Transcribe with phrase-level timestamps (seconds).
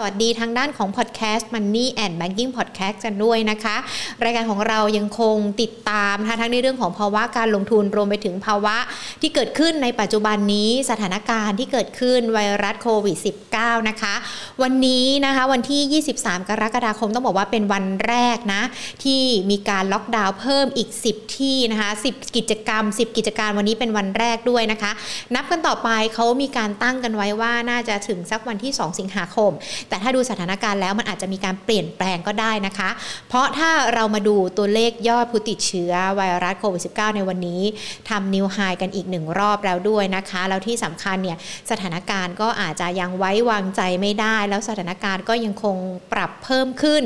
[0.00, 3.76] สวัสดีทางด้านของ Podcast Money and Banking Podcast กันด้วยนะคะ
[4.24, 8.76] รายการของเรายังคงติดตามทั้งในเรื่องของภาวะการลงทุนรวมไปถึงภาวะ
[9.20, 13.16] ที่เกิดขึ้นในปัจจุบันนี้สถานการณ์ที่เกิดขึ้นไวรัสโควิด
[13.52, 14.14] -19 นะคะ
[14.62, 18.62] วันนี้นะคะวันที่ 23 กรกฎาคมต้องบอกว่าเป็นวันแรกนะ
[19.04, 24.92] ที่มีการล็อกดาวน์เพิ่มอีก 10 ที่นะคะ 10 กิจกรรม 10 กิจการวันนี้เป็นวันแรกด้วยนะคะ
[25.34, 29.52] นับกันต่อไปเขามีการตั้งกันไว้ว่าน่าจะถึงสักวันที่ 2 สิงหาคม
[29.88, 32.90] แต่ถ้าดูสถานการณ์แล้วมันอาจจะมีการเปลี่ยนแปลงก็ได้นะคะ
[33.28, 37.62] เพราะถ้าเรามาดูตัวเลขยอดผู้ติดเชื้อไวรัสโควิด -19 ในวันนี้
[38.08, 41.38] ทำนิวไฮกันอีกหนึ่งรอบแล้วด้วยนะคะ แล้วที่สำคัญเนี่ย
[41.70, 45.76] สถานการณ์ก็อาจจะยังไว้วางใจไม่ได้ แล้วสถานการณ์ก็ยังคง
[46.12, 47.02] ปรับเพิ่มขึ้น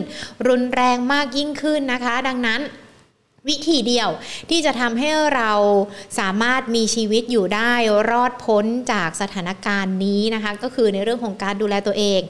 [0.48, 2.60] รุนแรงมากยิ่งขึ้นนะคะ ดังนั้น
[3.48, 4.08] วิธีเดียว
[4.50, 5.52] ที่จะทำให้เรา
[6.18, 7.72] สามารถมีชีวิตอยู่ได้
[8.10, 12.20] รอดพ้นจากสถานการณ์นี้นะคะ ก็คือในเรื่องของการดูแลตัวเอง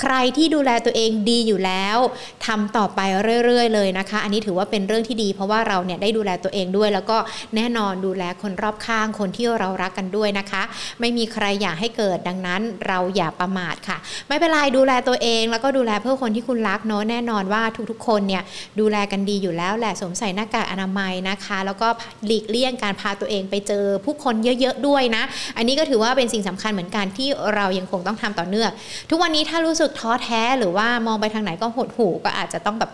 [0.00, 1.98] ใครที่ดูแลตัวเองดีอยู่แล้ว
[2.46, 3.00] ทำต่อไป
[3.44, 7.18] เรื่อยๆเลยนะคะ อันนี้ถือว่าเป็นเรื่องที่ดี เพราะว่าเราเนี่ยได้ดูแลตัวเองด้วย แล้วก็
[7.56, 10.62] แน่นอนดูแลคนรอบข้างคนที่เรารักกันด้วยนะคะ
[11.00, 18.42] ไม่มีใครอยากให้เกิดดังนั้นเราอย่าประมาทค่ะ ไม่เป็นไรดูแลตัวเอง แล้วก็ดูแลเพื่อคนที่คุณรักเนาะแน่นอนว่าทุกๆ คนเนี่ย
[18.80, 21.88] ดูแลกันดีอยู่แล้วแหละสวมใส่หน้ากากอนามัยนะคะ แล้วก็
[22.26, 25.22] หลีกเลี่ยงการพาตัวเองไปเจอผู้คนเยอะๆด้วยนะ
[25.56, 28.70] อันนี้ก็ถือว่าเป็นสิ่งสำคัญเหมือนกันที่เรายังคงต้องทำต่อเนื่อง
[29.10, 32.92] ทุกวันนี้ถ้ารู้สึกท้อแท้หรือว่ามองไปทางไหนก็หดหู่ก็อาจจะต้องแบบ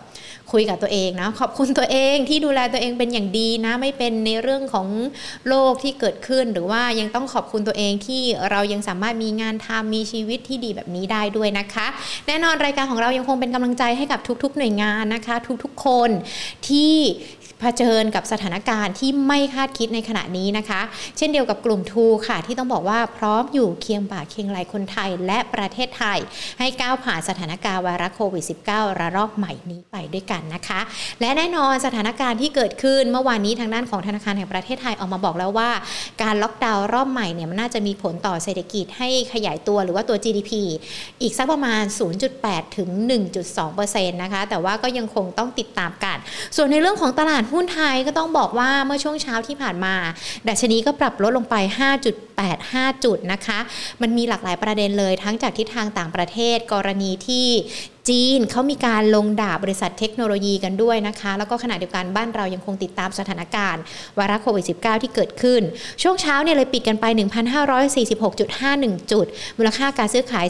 [0.55, 4.87] คุยกับตัวเองนะขอบคุณตัวเองที่ดูแลตัวเองเป็นอย่างดีนะ ไม่เป็นในเรื่องของ
[5.47, 11.87] โรคที่เกิดขึ้น หรือว่ายังต้องขอบคุณตัวเองที่เรายังสามารถมีงานทำมีชีวิตที่ดีแบบนี้ได้ด้วยนะคะ
[12.27, 16.09] แน่นอนรายการของเรายังคงเป็นกำลังใจให้กับทุก ๆ หน่วยงานนะคะ ทุกๆคน
[16.67, 16.93] ที่
[17.61, 20.81] เผชิญกับสถานการณ์ที่ไม่คาดคิดในขณะนี้นะคะ
[21.17, 26.19] เช่นเดียวกับกลุ่มทูค่ะ ที่ต้องบอกว่าพร้อมอยู่เคียงบ่าเคียงไหลคนไทยและประเทศไทย
[26.59, 30.79] ให้ก้าวผ่านสถานการณ์ไวรัสโควิด -19 ระลอกใหม่นี้ไปด้วยกันนะคะ
[31.21, 35.69] และแน่นอนสถานการณ์ที่เกิดขึ้นเมื่อวานนี้ทางด้านของธนาคารแห่งประเทศไทยออกมาบอกแล้วว่า
[36.23, 40.51] การล็อกดาวน์รอบใหม่เนี่ยมันน่าจะมีผลต่อเศรษฐกิจให้ขยายตัวหรือว่าตัว GDP
[41.21, 41.83] อีกสักประมาณ
[42.29, 42.89] 0.8 ถึง
[43.51, 46.17] 1.2%นะคะ แต่ว่าก็ยังคงต้องติดตามกัน
[46.55, 49.95] ส่วนในเรื่องของตลาดหุ้นไทยก็ต้องบอกว่าเมื่อช่วงเช้าที่ผ่านมา
[50.47, 51.55] ดัชนีก็ปรับลดลงไป
[52.29, 53.59] 5.85 จุดนะคะ
[54.01, 57.47] มันมีหลากหลายประเด็นเลยทั้งจากทิศทางต่างประเทศกรณีที่
[58.09, 63.81] จีนเขามีการลงดาบบริษัทเทคโนโลยีกันด้วยนะคะ แล้วก็ขณะเดียวกันบ้านเรายังคงติดตามสถานการณ์
[64.15, 65.61] ไวรัสโควิด -19 ที่เกิดขึ้น
[66.01, 67.05] ช่วงเช้าเนี่ยเลยปิดกันไป
[67.89, 69.25] 1,546.51 จุด
[69.57, 70.45] มูลค่าการซื้อขาย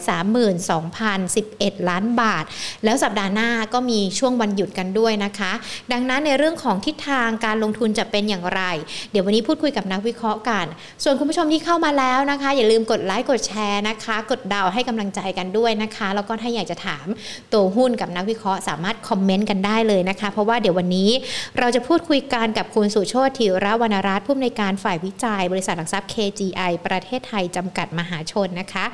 [0.92, 2.44] 32,011 ล้านบาท
[2.84, 5.52] แล้วสัปดาห์หน้าก็มีช่วงวันหยุดกันด้วยนะคะ
[5.92, 8.62] ดังนั้นในเรื่องของทิศทางการลงทุนจะเป็นอย่างไร
[9.10, 10.66] เดี๋ยววันนี้พูดคุยกับนักวิเคราะห์กัน
[11.04, 17.08] ส่วนคุณผู้ชมที่เข้ามาแล้วนะคะ อย่าลืมกดไลค์กดแชร์นะคะ กดดาวให้กำลังใจกันด้วยนะคะ แล้วก็ถ้าอยากจะถาม
[17.52, 21.10] ตัวหุ้นกับนักวิเคราะห์สามารถคอมเมนต์กันได้เลยนะคะ เพราะว่าเดี๋ยววันนี้
[21.58, 28.84] เราจะพูดคุยกันกับคุณสุโชติธีระวรรณรัตน์ผู้อำนวยการฝ่ายวิจัย บริษัทหลักทรัพย์ KGI ประเทศไทยจำกัดมหาชนนะคะ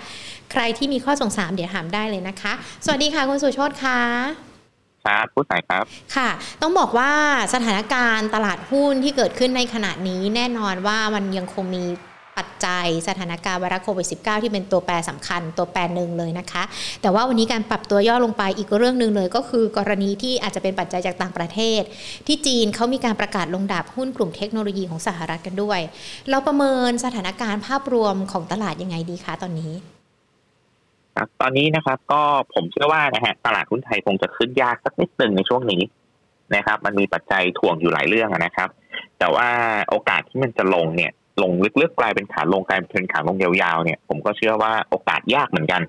[0.53, 2.53] ใครที่มีข้อสงสัยเดี๋ยวถามได้เลยนะคะ
[2.84, 4.00] สวัสดีค่ะคุณสุโชติค่ะ
[5.05, 5.84] ครับผู้สายครับ
[6.17, 6.28] ค่ะ
[6.62, 7.12] ต้องบอกว่า
[7.55, 11.84] สถานการณ์ตลาดหุ้นที่เกิดขึ้นในขณะนี้แน่นอนว่ามันยังคงมี
[12.38, 16.62] ปัจจัยสถานการณ์ไวรัสโควิด -19 ที่เป็นตัวแปรสำคัญตัวแปรหนึ่งเลยนะคะ
[17.02, 21.82] แต่ว่าวันนี้การปรับตัวย่อลงไปอีกเรื่องหนึ่งเลย ก็คือกรณีที่อาจจะเป็นปัจจัยจากต่างประเทศ
[22.26, 25.80] ที่จีนเขามีการประกาศลงดาบหุ้นกลุ่มเทคโนโลยีของสหรัฐกันด้วย
[26.30, 29.72] เราประเมินสถานการณ์ภาพรวมของตลาดยังไงดีคะตอนนี้
[31.16, 32.22] ครับตอนนี้นะครับก็
[32.54, 35.82] ผมเชื่อว่านะฮะตลาดหุ้นไทยคงจะขึ้นยากสักนิดหนึ่งในช่วงนี้
[36.54, 38.69] นะครับ มันมีปัจจัยถ่วงอยู่หลายเรื่องนะครับ
[39.19, 39.48] แต่ว่า
[39.88, 45.82] โอกาสที่มันจะลงเนี่ย ลงลึกๆกลายเป็นขาลงกลายเป็นขาลงยาวๆเนี่ยผมก็เชื่อว่าโอกาสยากเหมือนกัน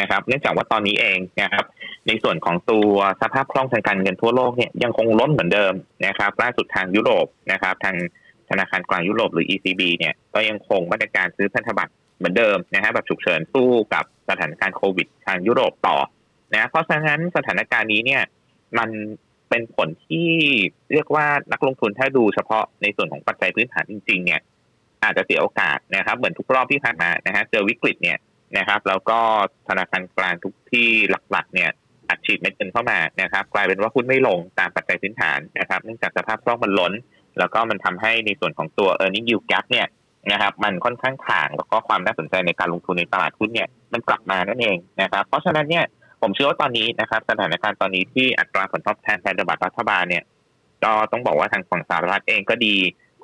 [0.00, 1.64] นะครับ เนื่องจากว่าตอนนี้เองนะครับ
[2.06, 5.74] ในส่วนของตัวสภาพคล่องทางการเงินทั่วโลกเนี่ยยังคงล้นเหมือนเดิม
[6.06, 7.96] นะครับล่าสุดทางยุโรปนะครับ ทาง
[8.50, 15.96] ธนาคารกลางยุโรปหรือ ECB เนี่ยก็ยังคงมาตรการซื้อพันธบัตรเหมือนเดิมนะฮะแบบฉุกเฉินสู้กับสถานการณ์โควิดทางยุโรปต่อ
[16.54, 18.22] นะเพราะฉะนั้นสถานการณ์นี้เนี่ย
[18.78, 18.90] มัน
[19.48, 20.28] เป็นผลที่
[20.92, 24.40] เรียกว่านักลงทุนถ้าดูเฉพาะในส่วนของปัจจัยพื้นฐานจริง ๆ เนี่ย
[25.02, 28.18] อาจจะเสียโอกาสนะครับ เหมือนทุกรอบที่ผ่านมานะฮะเจอวิกฤตเนี่ย
[28.58, 29.18] นะครับ แล้วก็
[29.68, 30.88] ธนาคารกลางทุกที่
[31.30, 31.70] หลักๆ เนี่ย
[32.08, 36.92] อัดฉีดเม็ดเงินเข้ามานะครับ กลายเป็นว่าหุ้นไม่ลงตามปัจจัยพื้นฐานนะครับ เนื่องจากสภาพคล่องมันล้น
[37.38, 39.86] แล้วก็มันทำให้ในส่วนของตัว e a r n i n g yield gap เนี่ย
[40.32, 45.84] นะครับมันค่อนข้างถ่างแล้วก็ความน่าสนใจในการลงทุนในตลาดหุ้นเนี่ยมันกลับมานั่นเองนะครับ เพราะฉะนั้นเนี่ย
[46.22, 50.24] ผมเชื่อว่าตอนนี้นะครับ สถานการณ์ตอนนี้ที่อัตราผลตอบแทนพันธบัตรรัฐบาลเนี่ย
[50.84, 52.76] ก็ต้องบอกว่าทางฝั่งสหรัฐเองก็ดี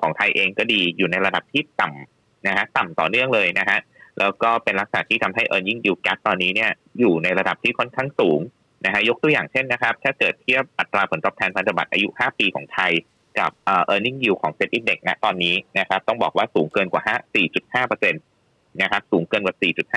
[0.02, 3.78] ของไทยเองก็ดีอยู่ในระดับที่ต่ำนะฮะต่ำต่อเนื่องเลยนะฮะ
[4.18, 8.40] แล้วก็เป็นลักษณะที่ทำให้ e a r n i n g yield gap ตอนนี้เนี่ยอยู่ในระดับที่ค่อนข้างสูง
[8.84, 12.92] นะฮะยกตัวอย่างเช่นนะครับ ถ้าเกิดเทียบอัตราผลตอบแทนพันธบัตรอายุ 5 ปีของไทย
[13.38, 19.56] กับเอ่อ earning yield ของ Set Index นะตอนนี้นะครับต้องบอกว่าสูงเกินกว่า 5 4.5%นะครับสูงเกินกว่า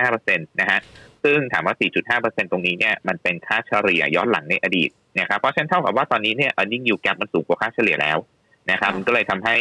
[0.09, 0.80] 4.5%นะฮะ
[1.24, 1.75] ซึ่งถามว่า
[2.19, 4.89] 4.5%ตรงนี้เนี่ยมันเป็นค่าเฉลี่ยย้อนหลังในอดีต
[5.19, 8.18] นะครับเพราะฉะนั้นเท่ากับว่าตอนนี้เนี่ย earning yield gap มันสูงกว่าค่าเฉลี่ยแล้ว
[8.71, 9.56] นะครับมันก็เลยทำให้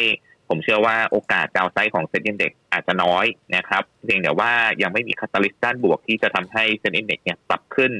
[0.51, 3.27] ผมเชื่อว่าโอกาสดาวไซด์ของเซ็นเด็กอาจจะน้อย
[3.57, 4.53] นะครับเพียงแต่ว่า
[4.83, 7.93] ยังไม่มีคาตาลิสต์ด้านบวกที่จะทำให้เซ็นเด็กเนี่ยปรับขึ้น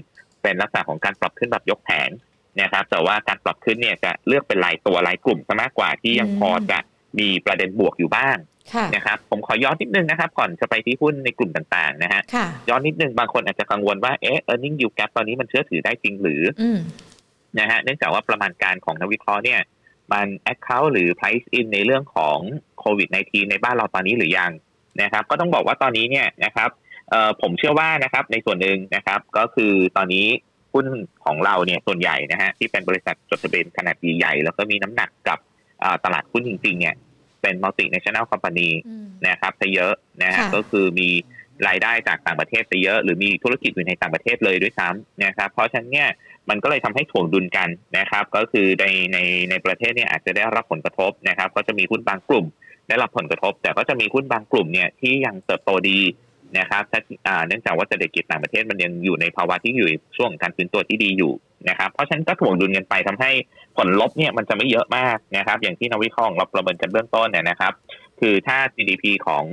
[0.43, 2.11] เป็นลักษณะของการปรับขึ้นแบบยกแผง
[2.63, 6.79] นะครับ แต่ว่าการปรับขึ้นเนี่ยจะเลือกเป็นรายตัวรายกลุ่มซะมากกว่าที่ยังพอจะ
[7.19, 8.37] มีประเด็นบวกอยู่บ้าง
[8.75, 16.79] ค่ะนะครับผมขอย้อนนิดนึงนะครับ ก่อนจะไปที่หุ้นในกลุ่มต่างๆนะฮะค่ะย้อนนิดนึงบางคนอาจจะกังวลว่าเอ๊ะ earning yield gap ตอนนี้มันเชื่อถือได้จริงหรืออืม
[17.59, 19.61] นะฮะเนื่องจากว่าประมาณการของนักวิเคราะห์เนี่ย
[20.13, 22.39] มัน account หรือ price in ในเรื่องของ
[22.81, 24.53] โควิด -19 ในบ้านเราตอนนี้หรือยัง
[25.03, 26.71] นะครับ ก็ต้องบอกว่าตอนนี้เนี่ยนะครับ
[27.11, 30.27] เอ่อผมเชื่อว่านะครับในส่วนหนึ่งนะครับ ก็คือตอนนี้
[30.73, 30.87] หุ้น
[31.25, 35.39] ของเราเนี่ยส่วนใหญ่นะฮะที่เป็นบริษัทจดทะเบียนขนาดใหญ่ๆแล้วก็มีน้ำหนักกับ
[35.83, 36.95] อ่าตลาดหุ้นจริงๆเนี่ย
[37.43, 39.93] เป็น multinational company อืมนะครับซะเยอะ
[40.23, 41.09] นะฮะค่ะก็คือมี
[41.69, 46.09] รายได้จากต่างประเทศซะเยอะ หรือมีธุรกิจอยู่ในต่างประเทศเลยด้วยซ้ำนะครับเพราะฉะนั้นเนี่ย
[46.51, 47.69] มันก็เลยทำให้ถ่วงดุลกัน
[47.99, 49.19] นะครับ ก็คือในใน
[49.51, 52.47] ในประเทศเนี่ยอาจจะได้รับผลกระทบนะครับ ก็จะมีหุ้นบางกลุ่ม
[52.89, 56.01] ได้รับผลกระทบ แต่ก็จะมีหุ้นบางกลุ่มเนี่ยที่ยังเติบโตดี
[56.59, 61.33] นะครับถ้าอ่าเนื่องจากว่าเศรษฐกิจต่างประเทศมันยังอยู่ในภาวะที่อยู่ในช่วงของการฟื้นตัวที่ดีอยู่
[61.69, 63.31] นะครับ เพราะฉะนั้นก็ถ่วงดุลกันไปทำให้
[63.77, 67.73] ผลลบเนี่ยมันจะไม่เยอะมากนะครับ อย่างที่นักวิเคราะห์ของเราประเมินกันเบื้องต้นเนี่ยนะครับ
[68.21, 69.45] คือถ้า GDP ของ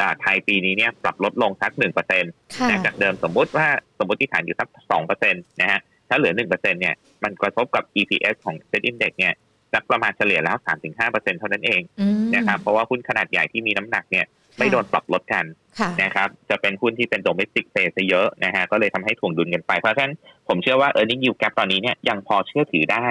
[0.00, 3.66] อ่าไทยปีนี้เนี่ยปรับลดลงสักหนึ่งเปอร์เซ็นต์ค่ะจากเดิมสมมติว่า
[3.98, 9.34] สมมติที่ฐานอยู่สักสองเปอร์เซ็นต์นะฮะ ถ้าเหลือหนึ่งเปอร์เซ็นต์เนี่ยมันกระทบกับ EPS ของ Set Index เนี่ย
[9.72, 14.26] สักประมาณเฉลี่ยแล้วสามถึงห้าเปอร์เซ็นต์เท่านั้นเองอืมนะครับเพราะว่าหุ้นขนาดใหญ่ที่มีน้ำหนักเนี่ย
[14.58, 15.44] ไม่โดนปรับลดกัน
[15.80, 20.14] ค่ะนะครับจะเป็นหุ้นที่เป็น domestic play ซะเยอะนะฮะก็เลยทำให้ถ่วงดุลกันไป เพราะฉะนั้น
[20.48, 23.06] ผมเชื่อว่า earning yield gap ตอนนี้เนี่ยยังพอเชื่อถือได้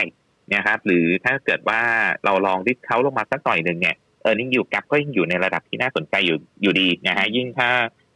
[0.55, 1.81] นะครับหรือถ้าเกิดว่า
[2.25, 7.69] เราลองดิสเขาลงมาสักหน่อยหนึ่งเนี่ย earning yield gap ก็ยังอยู่ในระดับที่น่าสนใจอยู่อยู่ดีนะฮะยิ่งถ้า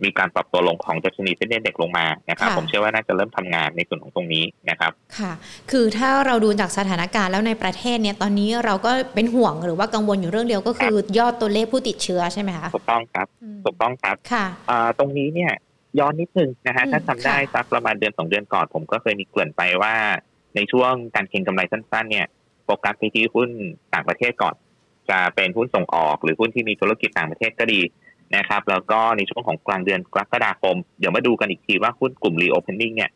[0.04, 5.32] มีการปรับตัวลงของดัชนีเซ็นเด็กลงมานะครับค่ะผมเชื่อว่าน่าจะเริ่มทำงานในส่วนของตรงนี้นะครับ ค่ะ
[5.72, 15.52] คือถ้าเราดูจากสถานการณ์แล้วในประเทศเนี่ยตอนนี้เราก็เป็นห่วงหรือว่ากังวลอยู่เรื่องเดียวก็คือยอดตัวเลขผู้ติดเชื้อใช่ไหมคะถูกต้องครับอืมถูกต้องครับค่ะอ่าตรงนี้เนี่ย
[16.00, 19.94] ย้อนนิดนึงนะฮะอืมถ้าจำได้ค่ะสักประมาณเดือนสองเดือนก่อน ผมก็เคยมีเกริ่นไปว่า
[20.56, 22.28] ในช่วงการเก็งกำไรสั้นๆ เนี่ย
[22.66, 23.50] โฟกัสไปที่หุ้น
[23.94, 24.56] ต่างประเทศก่อน
[25.10, 27.82] จะเป็นหุ้นส่งออกหรือหุ้นที่มีธุรกิจต่างประเทศก็ดี
[28.36, 33.12] นะครับแล้วก็ในช่วงของกลางเดือนกรกฎาคม เดี๋ยวมาดูกันอีกทีว่าหุ้นกลุ่ม reopening เนี่ย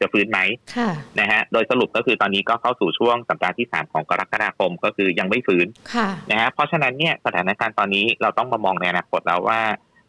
[0.00, 0.40] จะฟื้นไหม
[0.76, 9.60] ค่ะนะฮะโดยสรุปก็คือตอนนี้ก็เข้าสู่ช่วงสัปดาห์ที่สามของกรกฎาคมก็คือยังไม่ฟื้นค่ะนะฮะเพราะฉะนั้นเนี่ยสถานการณ์ตอนนี้เราต้องมามองในอนาคตแล้วว่า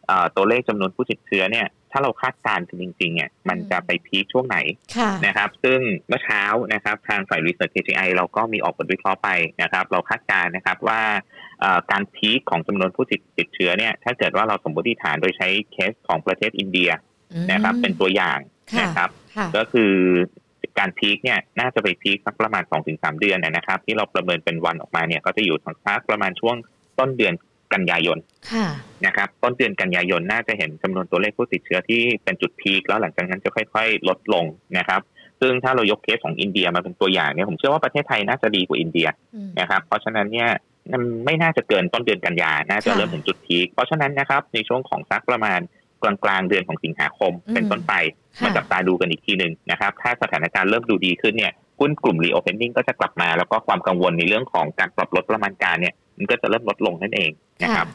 [0.06, 4.58] เอ่อตัวเลขจำนวนผู้ติดเชื้อเนี่ยถ้าเราคาดการณ์กันจริงๆเนี่ยมันจะไปพีคช่วงไหน
[4.96, 6.42] ค่ะนะครับ ซึ่งเมื่อเช้า
[6.72, 9.28] นะครับทางฝ่าย Research KGI เราก็มีออกบทวิเคราะห์ไป
[9.62, 11.33] นะครับ เราคาดการณ์นะครับว่าเอ่อ
[11.90, 16.90] การพีคของจำนวนผู้ติดติดเชื้อเนี่ยถ้าเกิดว่าเราสมมติฐานโดยใช้เคสของประเทศอินเดีย
[17.52, 18.38] นะครับเป็นตัวอย่าง
[18.72, 19.92] ค่ะนะครับค่ะก็คือ
[20.78, 22.62] การพีคเนี่ยน่าจะไปพีคสักประมาณ
[22.92, 25.56] 2-3 เดือนนะนะครับ ที่เราประเมินเป็นวันออกมาเนี่ยก็จะอยู่
[25.86, 26.56] สักประมาณช่วง
[26.98, 27.34] ต้นเดือน
[27.74, 28.18] กันยายน
[28.52, 28.66] ค่ะ
[29.06, 34.44] นะครับ ต้นเดือนกันยายนน่าจะเห็นจำนวนตัวเลขผู้ติดเชื้อที่เป็นจุดพีคแล้วหลังจากนั้นจะค่อย ๆ ลดลง
[34.78, 35.00] นะครับ
[35.40, 40.73] ซึ่งถ้าเรายกเคสของอินเดียมาเป็นตัวอย่างเนี่ยผมเชื่อว่าประเทศไทยน่าจะดีกว่าอินเดียอืมนะครับ เพราะฉะนั้นเนี่ยมัน
[41.24, 45.60] ไม่น่าจะเกินต้นเดือนกันยาน่าจะค่ะเริ่มถึงจุดพีคเพราะฉะนั้นนะครับในช่วงของสักประมาณ
[46.02, 47.94] กลางกลางๆเดือนของสิงหาคม เป็นอืมต้นไป
[48.38, 57.30] ค่ะมาจับตาดูกันอีกทีหนึ่งนะครับ ถ้าสถานการณ์เริ่มดูดีขึ้นเนี่ยหุ้นกลุ่ม reopening ก็จะกลับมา แล้วก็ความกังวลในเรื่องของการปรับลดประมาณการเนี่ยมันก็จะเริ่มลดลงนั่นเอง
[57.62, 57.86] นะครับ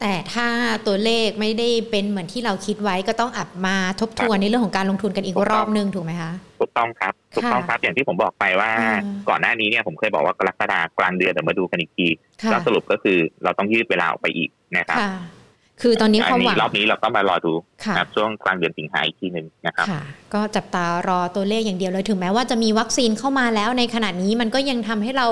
[0.00, 0.48] แต่ถ้า
[0.86, 8.98] ตัวเลขไม่ได้เป็นเหมือนที่เราคิดไว้ก็ต้องอับมาทบทวนในเรื่องของการลงทุนกันอีกถูกต้องรอบนึงถูกไหมคะ ถูกต้องครับถูกต้องครับอย่างที่ผมบอกไปว่าอ่า
[9.28, 12.08] ก่อนหน้านี้เนี่ยผมเคยบอกว่ากรกฎากลางเดือนเดี๋ยวมาดูกันอีกที
[12.42, 15.12] ค่ะแล้วสรุปก็คือเราต้องยืดเวลาออกไปอีกนะครับค่ะ
[15.82, 17.52] คือตอนนี้ความหวังรอบนี้เราก็มารอดู
[17.84, 20.02] ค่ะครับช่วงกลางเดือนสิงหาอีกทีหนึ่งนะครับค่ะ
[20.34, 25.28] ก็จับตารอตัวเลขอย่างเดียวเลยถึงแม้ว่าจะมีวัคซีนเข้ามาแล้วในขณะนี้มันก็ยังทำให้เรา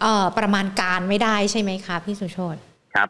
[0.00, 2.56] เอ่อประมาณการไม่ได้ใช่ไหมคะพี่สุโชต
[2.94, 3.04] ครั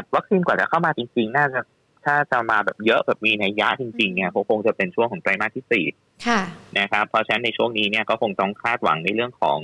[0.00, 1.60] บวัคซีนกว่าจะเข้ามาจริงๆ น่าจะ
[2.04, 5.84] ถ้าจะมาแบบเยอะแบบมีนัยยะจริงๆเนี่ยคงจะเป็นช่วงของไตรมาสที่สี่
[6.26, 6.40] ค่ะ
[6.78, 9.58] นะครับเพราะฉะนั้นในช่วงนี้เนี่ยก็คงต้องคาดหวังในเรื่องของ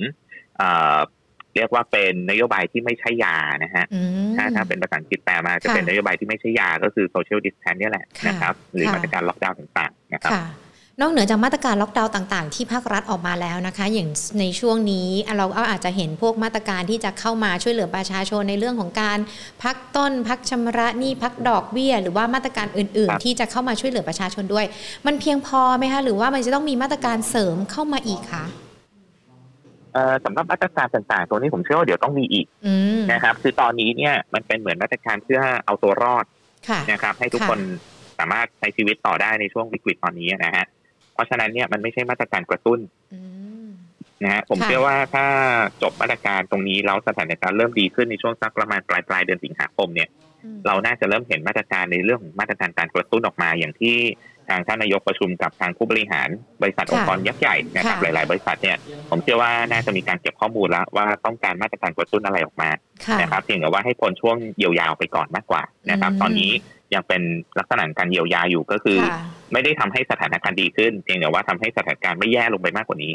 [0.57, 0.99] เอ่อ
[1.57, 10.45] เรียกว่าเป็นนโยบายที่ไม่ใช่ยานะฮะอืมถ้าถ้าเป็นภาษาอังกฤษแปลมาจะค่ะเป็นนโยบายที่ไม่ใช่ยาก็คือ social distance เนี่ยแหละค่ะนะครับ หรือค่ะมาตรการล็อกดาวน์ต่างๆนะครับค่ะ
[11.01, 14.09] นอกเหนือจากมาตรการล็อกดาวน์ต่าง ๆ ที่ภาครัฐออกมาแล้วนะคะ อย่าง
[14.41, 19.19] ในช่วงนี้เราก็อาจจะเห็นพวกมาตรการที่จะเข้ามาช่วยเหลือประชาชนในเรื่องของการ
[19.63, 24.67] พักต้น พักชำระหนี้พักดอกเบี้ย หรือว่ามาตรการอื่น ๆ ที่จะเข้ามาช่วยเหลือประชาชนด้วย
[25.07, 28.45] มันเพียงพอไหมคะหรือว่ามันจะต้องมีมาตรการเสริมเข้ามาอีกคะ
[30.25, 32.47] สำหรับมาตรการต่างๆตรงนี้ผมเชื่อว่าเดี๋ยวต้องมีอีก
[33.13, 36.25] นะครับ คือตอนนี้เนี่ยมันเป็นเหมือนมาตรการเพื่อเอาตัวรอด
[36.91, 37.59] นะครับ ให้ทุกคน
[38.19, 40.67] สามารถใช้ชีวิตต่อได้ในช่วงวิกฤตตอนนี้นะฮะ
[41.19, 42.81] เพราะฉะนั้นเนี่ยมันไม่ใช่มาตรการกระตุ้น
[44.25, 45.27] นะฮะผมเชื่อว่าถ้า
[45.83, 50.09] จบมาตรการตรงนี้แล้วสถานการณ์เริ่มดีขึ้นในช่วงสักประมาณปลายปลายเดือนสิงหาคมเนี่ย
[50.67, 53.97] เราน่าจะเริ่มเห็นมาตรการในเรื่องของมาตรการการกระตุ้นออกมา อย่างที่
[54.49, 56.29] ทางท่านนายกประชุมกับทางผู้บริหาร
[56.63, 58.77] บริษัทองค์กรยักษ์ใหญ่นะครับหลาย ๆ บริษัทเนี่ย
[59.11, 62.71] ผมเชื่อว่าน่าจะมีการเก็บข้อมูลแล้วว่าต้องการมาตรการกระตุ้นอะไรออกมา
[63.21, 66.53] นะครับเพียงแต่ว่าให้พ้นช่วงเยียวยาไปก่อนมากกว่านะครับ ตอนนี้
[66.95, 67.23] ยังเป็น
[67.59, 68.99] ลักษณะการเยียวยาอยู่ก็คือ
[69.53, 73.13] ไม่ได้ทำให้สถานการณ์ดีขึ้นเพียงแต่ว่าทำให้สถานการณ์ไม่แย่ลงไปมากกว่านี้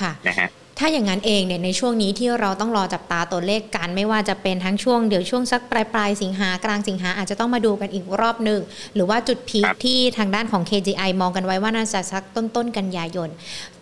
[0.00, 0.48] ค่ะนะฮะ
[0.78, 8.60] ถ้าอย่างนั้นเองเนี่ยในช่วงนี้ที่เราต้องรอจับตาตัวเลขกันไม่ว่าจะเป็นทั้งช่วงเดี๋ยวช่วงสักปลายปลายสิงหากลางสิงหาอาจจะต้องมาดูกันอีกรอบหนึ่ง
[8.94, 13.28] หรือว่าจุดพีคที่ทางด้านของ KGI มองกันไว้ว่าน่าจะสักต้นต้นกันยายน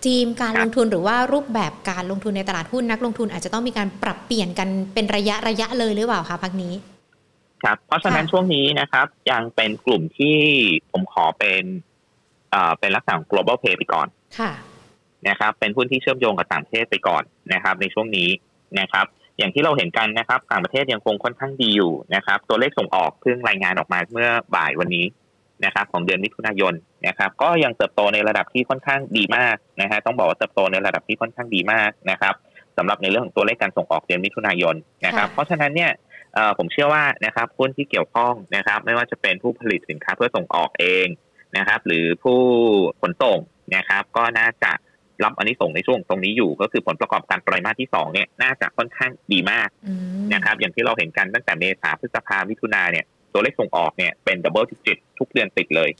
[0.05, 6.75] จีมการลงทุนหรือว่ารูปแบบการลงทุนในตลาดหุ้นนักลงทุนอาจจะต้องมีการปรับเปลี่ยนกันเป็นระยะระยะเลยหรือเปล่าคะพักนี้
[7.65, 10.39] ครับ เพราะฉะนั้นช่วงนี้นะครับ ยังเป็นกลุ่มที่
[10.93, 11.65] ผมขอเป็น
[12.51, 14.07] เอ่อเป็นลักษณะ global pay ไปก่อน
[14.39, 14.53] ค่ะ
[15.29, 18.29] นะครับ เป็นหุ้นที่เชื่อมโยงกับต่างประเทศไปก่อนนะครับ ในช่วงนี้
[18.81, 19.07] นะครับ
[19.39, 25.07] อย่างที่เราเห็นกันนะครับ ต่างประเทศยังคงค่อนข้างดีอยู่นะครับ ตัวเลขส่งออกเพิ่งรายงานออกมาเมื่อบ่ายวันนี้
[25.65, 26.75] นะครับ ของเดือนมิถุนายน
[27.07, 32.35] นะครับ ก็ยังเติบโตในระดับที่ค่อนข้างดีมากนะฮะต้องบอกว่าเติบโตในระดับที่ค่อนข้างดีมากนะครับ
[32.77, 34.75] สำหรับในเรื่องของตัวเลขการส่งออกเดือนมิถุนายน
[35.07, 35.91] นะครับ เพราะฉะนั้นเนี่ย
[36.59, 41.07] ผมเชื่อว่านะครับหุ้นที่เกี่ยวข้องนะครับ ไม่ว่าจะเป็นผู้ผลิตสินค้าเพื่อส่งออกเอง
[41.59, 42.41] นะครับ หรือผู้
[43.01, 43.39] ขนส่ง
[43.77, 44.73] นะครับ ก็น่าจะ
[45.25, 49.69] รับอันนี้ส่งในช่วงตรงนี้อยู่ ก็คือผลประกอบการไตรมาสที่สองเนี่ยน่าจะค่อนข้างดีมาก
[50.35, 55.91] นะครับอย่างที่เราเห็นกันตั้งแต่เมษาพฤษภามิถุนาเนี่ยตัวเลขส่งออกเนี่ยเป็น double digit ทุกเดือนติดเลย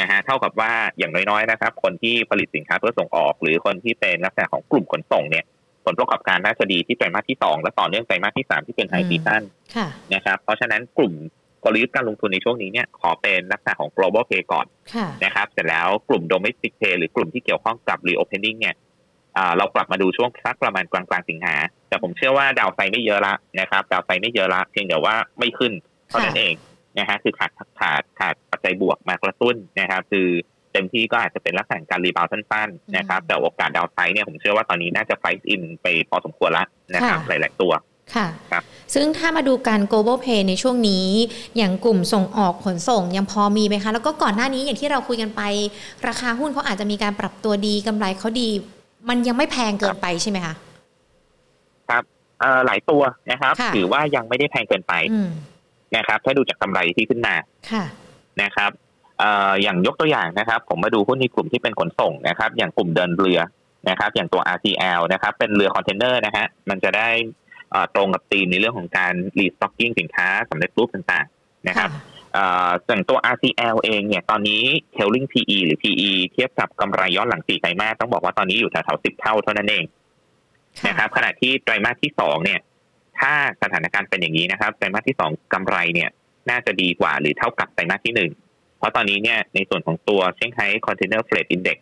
[0.00, 5.44] นะฮะเท่ากับว่าอย่างน้อยๆนะครับ คนที่ผลิตสินค้าเพื่อส่งออก หรือคนที่เป็นลักษณะของกลุ่มขนส่งเนี่ย
[5.86, 9.42] ผลประกอบการน่าจะดีที่ไตรมาสที่สองและต่อเนื่องไตรมาสที่สามที่เป็น high season
[10.14, 11.12] นะครับเพราะฉะนั้นกลุ่ม
[11.64, 14.66] กลยุทธ์การลงทุนในช่วงนี้เนี่ยขอเป็นลักษณะของ global pay ก่อน
[15.24, 18.74] นะครับเสร็จแล้วกลุ่ม domestic pay หรือกลุ่มที่เกี่ยวข้องกับ reopening เนี่ย
[19.56, 21.54] เรากลับมาดูช่วงสักประมาณกลางกลางสิงหา
[21.88, 25.72] แต่ผมเชื่อว่าดาวไซไม่เยอะละนะครับ ดาวไซไม่เยอะละเพียงแต่ว่าไม่ขึ้น
[26.08, 26.54] เท่านั้นเอง
[26.98, 27.50] นะฮะคือขาด
[27.80, 30.28] ขาดขาดปัจจัยบวกมากระตุ้นนะครับ คือ
[30.76, 36.64] เต็มที่ก็อาจจะเป็นลักษณะการรีบาวสั้นๆนะครับแต่โอกาสดาวไซเนี่ยผมเชื่อว่าตอนนี้น่าจะไฟซ์อินไปพอสมควรละ
[36.94, 37.72] นะครับหลายๆตัว
[38.14, 38.62] ค่ะครับ
[38.94, 41.06] ซึ่งถ้ามาดูการ global pay ในช่วงนี้
[41.56, 45.42] อย่างกลุ่มส่งออกขนส่งยังพอมีไหมคะ แล้วก็ก่อนหน้านี้อย่างที่เราคุยกันไป
[46.08, 48.48] ราคาหุ้นเขาอาจจะมีการปรับตัวดีกำไรเขาดี
[49.08, 50.54] มันยังไม่แพงเกินไปใช่ไหมคะ
[51.88, 52.04] ครับ
[52.66, 54.92] หลายตัวนะครับ ถือว่ายังไม่ได้แพงเกินไป
[55.96, 57.34] นะครับ ถ้าดูจากกำไรที่ขึ้นมา
[57.70, 57.84] ค่ะ
[58.42, 58.70] นะครับ
[59.62, 63.40] อย่างยกตัวอย่างนะครับ ผมมาดูหุ้นในกลุ่มที่เป็นขนส่งนะครับ อย่างกลุ่มเดินเรือ
[63.90, 67.08] นะครับ อย่างตัว RCL นะครับ เป็นเรือคอนเทนเนอร์นะฮะมันจะได้
[67.94, 71.90] ตรงกับธีมในเรื่องของการ restocking สินค้าสำเร็จรูปต่างๆนะครับ
[72.86, 74.62] ส่วนตัว RCL เองเนี่ยตอนนี้
[74.94, 79.84] trailing PE หรือ PE เทียบกับกำไรย้อนหลังสี่ไตรมาสต้องบอกว่าตอนนี้อยู่แถวๆสิบเท่าเท่านั้นเอง
[80.88, 82.60] นะครับขณะที่ไตรมาสที่สองเนี่ย
[83.20, 83.32] ถ้า
[83.62, 86.08] สถานการณ์เป็นอย่างนี้นะครับไตรมาสที่สองกำไรเนี่ย
[86.50, 88.45] น่าจะดีกว่าหรือเท่ากับไตรมาสที่หนึ่งเพ
[88.86, 91.78] ราะตอนนี้เนี่ยในส่วนของตัว Shanghai Container Freight Index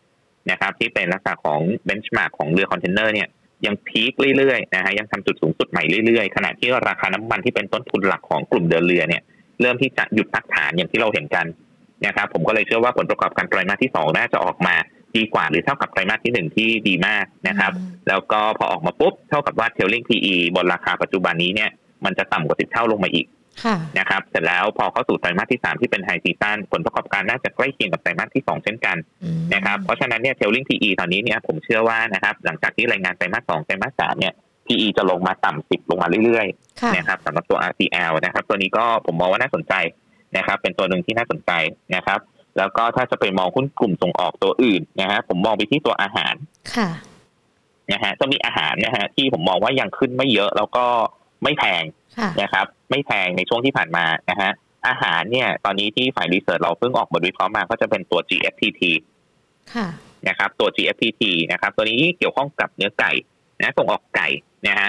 [0.51, 3.29] นะครับที่เป็นลักษณะของ benchmark ของเรือคอนเทนเนอร์เนี่ย
[3.67, 9.23] ยัง peak เรื่อยๆนะฮะยังทำจุดสูงสุดใหม่เรื่อยๆ ขณะที่ราคาน้ำมันที่เป็นต้นทุนหลักของกลุ่มเดินเรือเนี่ย
[9.61, 11.47] เริ่มที่จะหยุดพักฐานอย่างที่เราเห็นกัน
[12.07, 14.75] นะครับผมก็เลยเชื่อว่าผลประกอบการไตรมาสที่สองน่าจะออกมา
[15.17, 17.73] ดีกว่าหรือเท่ากับไตรมาสที่หนึ่งที่ดีมากนะครับ
[18.09, 21.71] แล้วก็พอออกมาปุ๊บ เท่ากับว่าเทลลิง PE บนราคาปัจจุบันนี้เนี่ย
[22.05, 23.27] มันจะต่ำกว่าสิบเท่าลงมาอีก
[23.99, 28.97] นะครับเสร็จแล้วพอเข้าสู่ไตรมาสที่สามที่เป็น high season ผลประกอบการน่าจะใกล้เคียงกับไตรมาสที่สองเช่นกัน
[29.55, 34.35] นะครับเพราะฉะนั้นเนี่ยเทลลิง PE ตอนนี้เนี่ยผมเชื่อว่านะครับหลังจากที่รายงานไตรมาสสองไตรมาสสามเนี่ย
[34.67, 39.75] PE จะลงมาต่ำสิบลงมาเรื่อยๆนะครับสำหรับตัว RCL นะครับ ตัวนี้ก็ผมมองว่าน่าสนใจ
[40.37, 41.51] นะครับ เป็นตัวหนึ่งที่น่าสนใจ
[41.95, 42.21] นะครับ
[42.59, 46.35] แล้วก็ถ้าจะไปมองหุ้นกลุ่มส่งออกตัวอื่นนะฮะผมมองไปที่ตัวอาหาร
[46.75, 46.89] ค่ะ
[47.93, 50.85] นะฮะจะมีอาหารนะฮะที่ผมมองว่ายังขึ้นไม่เยอะแล้วก็
[51.43, 51.85] ไม่แพง
[52.43, 54.51] นะครับ ไม่แพงในช่วงที่ผ่านมานะฮะ
[54.89, 58.83] อาหารเนี่ย ตอนนี้ที่ฝ่ายรีเสิร์ชเราเพิ่งออกบทวิเคราะห์มาก็จะเป็นตัว GFPT
[59.75, 59.87] ค่ะ
[60.29, 61.23] นะครับตัว GFPT
[61.53, 63.11] นะครับ ตัวนี้เกี่ยวข้องกับเนื้อไก่
[63.61, 64.29] นะส่งออกไก่
[64.69, 64.89] นะฮะ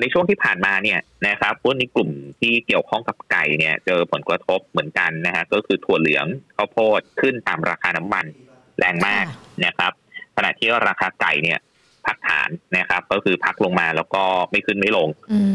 [0.00, 6.26] ในช่วงที่ผ่านมาเนี่ยนะครับหุ้นในกลุ่มที่เกี่ยวข้องกับไก่เนี่ย เจอผลกระทบเหมือนกันนะฮะก็คือถั่วเหลือง
[6.56, 8.26] ข้าวโพดขึ้นตามราคาน้ำมัน
[8.78, 9.24] แรงมาก
[9.66, 9.92] นะครับ
[10.36, 11.58] ขณะที่ราคาไก่เนี่ย
[12.06, 12.48] พักฐาน
[12.78, 15.08] นะครับ ก็คือพักลงมาแล้วก็ไม่ขึ้นไม่ลง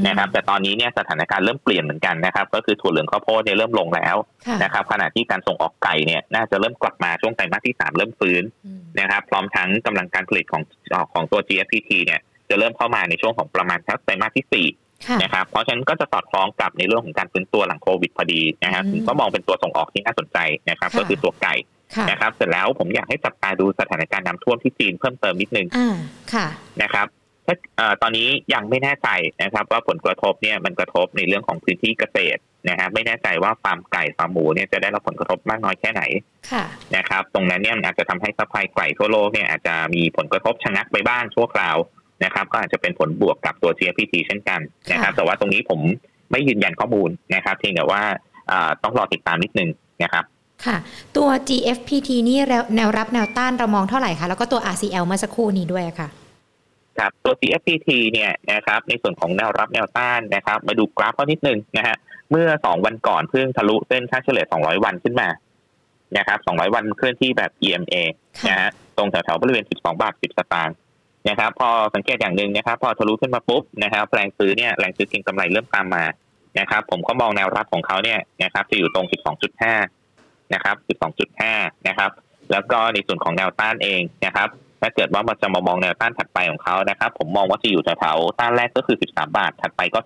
[0.08, 4.15] นะครับ แต่ตอนนี้เนี่ยสถานการณ์เริ่มเปลี่ยนเหมือนกันนะครับ ก็คือถั่วเหลืองข้าวโพดเนี่ยเริ่มลงแล้ว
[4.63, 8.43] นะครับขณะที่การส่งออกไก่เนี่ยน่าจะเริ่มกลับมาช่วงไตรมาสที่สามเริ่มฟื้น
[9.00, 10.63] นะครับพร้อมทั้งกำลังการผลิตของ
[11.13, 14.67] ของตัว GFPT เนี่ยจะเริ่มเข้ามาในช่วงของประมาณสักไตรมาสที่สี่
[15.22, 20.38] นะครับ เพราะฉะนั้นก็จะสอดคล้องกับในเรื่องของการฟื้นตัวหลังโควิดพอดีนะครับผมก็มองเป็นตัวส่งออกที่น่าสนใจ
[20.70, 21.53] นะครับ ก็คือตัวไก่
[22.10, 25.67] นะครับเสร็จแล้วผมอยากให้จับตาดูสถานการณ์น้ำท่วมที่จีนเพิ่มเติมนิดนึง
[26.33, 26.48] ค่ะ
[26.81, 27.07] นะครับ
[27.45, 27.55] ถ้า
[28.01, 29.07] ตอนนี้ยังไม่แน่ใจ
[29.43, 36.03] นะครับ ว่าผลกระทบเนี่ยมันกระทบในเรื่องของพื้นที่เกษตรนะครับไม่แน่ใจว่าฟาร์มไก่ฟาร์มหมูเนี่ยจะได้รับผลกระทบมากน้อยแค่ไหน
[36.95, 41.77] นะครับ ตรงนั้นเนี่ยอาจจะทำให้ supply ไก่ทั่วโลกเนี่ยอาจจะมีผลกระทบชะงักไปบ้างชั่วคราว
[42.24, 44.60] นะครับ ก็อาจจะเป็นผลบวกกับตัว GFPT เช่นกัน
[44.91, 45.79] นะครับ แต่ว่าตรงนี้ผม
[46.31, 48.01] ไม่ยืนยันข้อมูลนะครับเพียงแต่ว่า
[48.83, 49.69] ต้องรอติดตามนิดนึง
[50.03, 50.25] นะครับ
[50.65, 50.77] ค่ะ
[51.17, 52.37] ตัว GFPT นี่
[52.75, 56.07] แนวรับแนวต้านเรามองเท่าไหร่คะ แล้วก็ตัว RCL เมื่อสักครู่นี้ด้วยค่ะ
[56.97, 61.95] ครับตัว GFPT เนี่ยนะครับในส่วนของแนวรับแนวต้านนะครับ มาดูกราฟเขานิดนึงนะฮะ
[62.31, 65.27] เมื่อ2วันก่อนเพิ่งทะลุเส้นค่าเฉลี่ย200 วันขึ้นมา
[66.17, 67.95] นะครับ200 วันเคลื่อนที่แบบ EMA
[68.47, 70.75] นะฮะตรงแถวๆบริเวณ 12 บาท 10 สตางค์
[71.29, 76.03] นะครับพอสังเกตอย่างหนึ่งนะครับ พอทะลุขึ้นมาปุ๊บนะครับแรงซื้อเนี่ยแรงซื้อเก็งกำไรเริ่มตามมา
[76.59, 80.00] นะครับ ผมก็มองแนวรับของเขาเนี่ยนะครับจะอยู่ตรง 12.5
[80.53, 80.75] นะครับ
[81.31, 82.12] 12.5นะครับ
[82.51, 84.50] แล้วก็ในส่วนของแนวต้านเองนะครับ
[84.81, 90.00] ถ้าเกิดว่ามันจะมามองแนวต้านถัดไปของเขานะครับ ผมมองว่าจะอยู่แถวๆต้านแรกก็คือ 13 บาท ถัดไปก็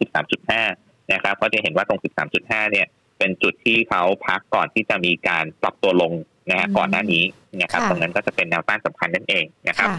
[0.54, 2.00] 13.5 นะครับ ก็จะเห็นว่าตรง
[2.36, 2.88] 13.5 เนี่ย
[3.18, 6.12] เป็นจุดที่เขาพักก่อนที่จะมีการปรับตัวลง
[6.50, 7.24] นะฮะก่อนหน้านี้
[7.62, 9.90] นะครับ ตรงนั้นก็จะเป็นแนวต้านสำคัญนั่นเองนะครับ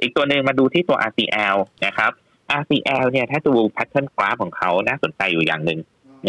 [0.00, 1.56] อีกตัวหนึ่งมาดูที่ตัว RCL
[1.86, 2.10] นะครับ
[2.60, 5.80] RCL เนี่ยถ้าดูแพทเทิร์นกราฟของเขาน่าสนใจอยู่อย่างหนึ่ง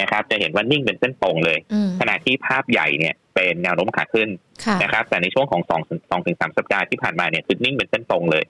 [0.01, 1.60] นะครับ จะเห็นว่านิ่งเป็นเส้นตรงเลย
[2.00, 4.29] ขณะที่ภาพใหญ่เนี่ย เป็นแนวโน้มขาขึ้น
[4.83, 8.43] นะครับ แต่ในช่วงของสองสองถึงสามสัปดาห์ที่ผ่านมาเนี่ยคือนิ่งเป็นเส้นตรงเลย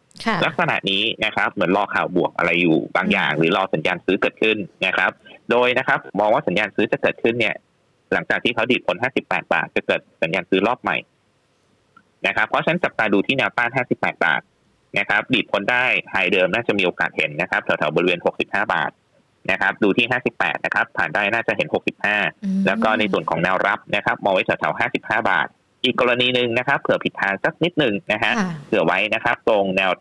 [0.45, 5.11] ลักษณะนี้นะครับเหมือนรอข่าวบวกอะไรอยู่บางอย่าง หรือรอสัญญาณซื้อเกิดขึ้นนะครับ
[5.51, 7.55] โดยนะครับมองว่าสัญญาณซื้อจะเกิดขึ้นเนี่ย
[8.13, 10.97] หลังจากที่เขาดีดผล 58 บาท จะเกิดสัญญาณซื้อรอบใหม่
[12.27, 14.41] นะครับเพราะฉะนั้นจับตาดูที่แนวต้าน 58 บาท
[15.00, 18.91] นะครับดีดผลได้ไฮเดิมน่าจะมีโอกาสเห็นนะครับแถวๆบริเวณ 65 บาท
[19.51, 21.68] นะครับดูที่ 58 นะครับ ผ่านได้น่าจะเห็น
[22.14, 25.48] 65 แล้วก็ในส่วนของแนวรับนะครับมองไว้แถวๆ 55 บาท
[25.84, 28.34] อีกกรณีหนึ่งนะครับเผื่อผิดทางสักนิดหนึ่งนะฮะ
[28.68, 29.92] เผื่อไว้นะครับตรงแนว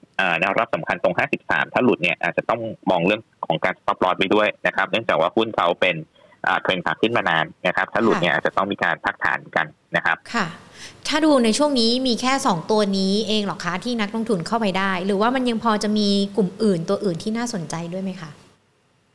[0.41, 5.97] แนวรับสำคัญตรง 53 ถ้าหลุดเนี่ยอาจจะต้องมองเรื่องของการสต็อปลอสไปด้วยนะครับ เนื่องจากว่าหุ้นเขาเป็น
[6.63, 10.47] เทรนขาขึ้นมานานนะครับ ถ้าหลุดเนี่ยอาจจะต้องมีการพักฐานกันนะครับค่ะ
[11.09, 18.31] ถ้าดูในช่วงนี้มีแค่ 2 ตัวนี้เองหรอคะที่นักลงทุนเข้าไปได้ หรือว่ามันยังพอจะมีกลุ่มอื่นตัวอื่นที่น่าสนใจด้วยไหมคะ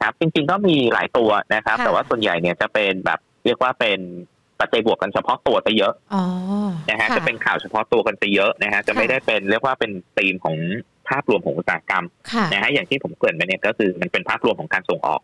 [0.01, 3.99] ครับ จริง ๆ ก็มีหลายตัวนะครับ แต่ว่าส่วนใหญ่เนี่ยจะเป็นแบบเรียกว่าเป็น
[4.59, 5.93] ปัจจัยบวกกันเฉพาะตัวไปเยอะ
[6.89, 10.57] นะฮะจะเป็นข่าวเฉพาะตัวกันไปเยอะนะฮะจะไม่ได้เป็นเรียกว่าเป็นธีมของ
[11.07, 12.05] ภาพรวมของอุตสาหกรรม
[12.53, 15.21] นะฮะอย่างที่ผมเกริ่นไปเนี่ยก็คือมันเป็นภาพรวมของการส่งออก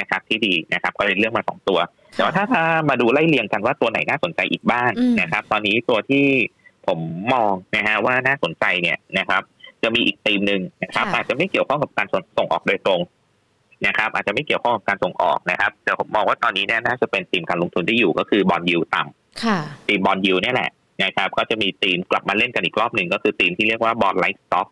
[0.00, 1.78] นะครับ ที่ดีนะครับ ก็เลยเลือกมาสองตัว
[2.14, 6.26] แต่ว่าถ้าถ้ามาดูไล่เรียงกันว่าตัวไหนน่าสนใจอีกบ้างนะครับ ตอนนี้ตัวที่
[6.86, 6.98] ผม
[7.32, 9.42] มองนะฮะว่าน่าสนใจเนี่ยนะครับ
[9.82, 12.06] จะมีอีกธีมหนึ่งนะครับอาจจะไม่เกี่ยวข้องกับการ
[12.38, 13.00] ส่งออกโดยตรง
[13.86, 20.70] นะครับอาจจะไม่เกี่ยวข้องกับการส่งออกนะครับแต่ผมมองว่าตอนนี้เนี่ยน่าจะเป็นธีมการลงทุนที่อยู่ก็คือ bond yield ต่ำธีม bond yield นี่แหละ
[21.04, 24.68] นะครับก็จะมีธีมกลับมาเล่นกันอีกรอบหนึ่งก็คือธีมที่เรียกว่า bond-like stock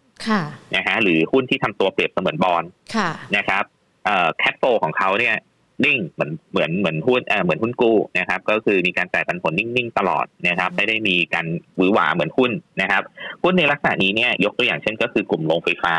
[0.76, 2.64] นะฮะหรือหุ้นที่ทำตัวเปรียบเสมือนบอล
[3.36, 3.64] นะครับ
[4.04, 5.36] เอ่อ cash flow ของเขาเนี่ย
[5.84, 11.46] นิ่งเหมือนเหมือนเหมือนหุ้นเอ่อเหมือนหุ้นกู้นะครับ ก็คือมีการจ่ายปันผลนิ่งๆตลอดนะครับ ไม่ได้มีการ
[11.76, 13.02] หวือหวาเหมือนหุ้นนะครับ
[13.42, 15.94] หุ้นในลักษณะนี้เนี่ยยกตัวอย่างเช่นก็คือกลุ่มโรงไฟฟ้า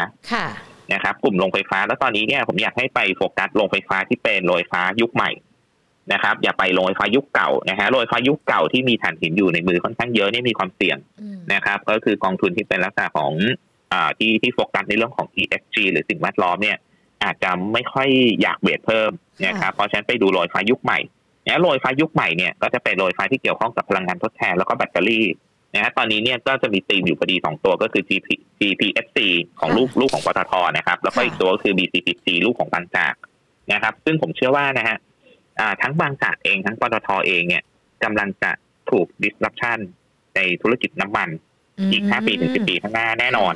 [0.94, 5.32] นะครับกลุ่มโรงไฟฟ้า แล้วตอนนี้เนี่ยผมอยากให้ไปโฟกัสโรงไฟฟ้าที่เป็นโรงไฟฟ้ายุคใหม่
[6.14, 10.98] นะครับ อย่าไปโรงไฟฟ้ายุคเก่านะฮะโรงไฟฟ้ายุคเก่าที่มีถ่านหินอยู่ในมือค่อนข้างเยอะนี่มีความเสี่ยง
[11.54, 13.32] นะครับ ก็คือกองทุนที่เป็นลักษณะของ
[13.94, 16.78] อ่าที่ที่โฟกัสในเรื่องของ ESG หรือสิ่งแวดล้อมเนี่ย
[17.24, 18.10] อาจจะไม่ค่อย
[18.42, 19.12] อยากเบียดเพิ่ม
[19.48, 21.00] นะครับเพราะฉะนั้นไปดูโรงไฟฟ้ายุคใหม่
[21.44, 25.26] เนี่ยโรงไฟฟ้ายุคใหม่เนี่ยก็จะเป็นโรงไฟฟ้าที่เกี่ยวข้องกับพลังงานทดแทนแล้วก็แบตเตอรี่
[25.76, 28.28] นะฮะตอนนี้เนี่ยก็จะมีตีมอยู่พอดีสองตัวก็คือ GP
[28.60, 29.18] GPFC
[29.60, 33.14] ของลูกลูกของปตทนะครับ แล้วก็อีกตัวก็คือ BCPC ลูกของบางจาก
[33.74, 34.98] นะครับ ซึ่งผมเชื่อว่านะฮะ
[35.82, 37.64] ทั้งบางจากเองทั้งปตทเองเนี่ย
[38.04, 38.52] กำลังจะ
[38.90, 39.80] ถูก disruption
[40.36, 41.30] ในธุรกิจน้ำมัน
[41.92, 43.54] อีกห้าปีถึงสิบปีข้างหน้าแน่นอน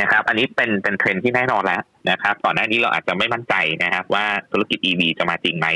[0.00, 5.66] นะครับ อันนี้เป็นเป็นเทรนที่แน่นอนแล้วนะครับก่อนหน้านี้เราอาจจะไม่มั่นใจนะครับ ว่าธุรกิจ EV จะมาจริงไหม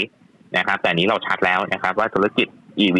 [0.56, 2.48] นะครับ แต่นี้เราชัดแล้วนะครับ ว่าธุรกิจ
[2.84, 2.98] EV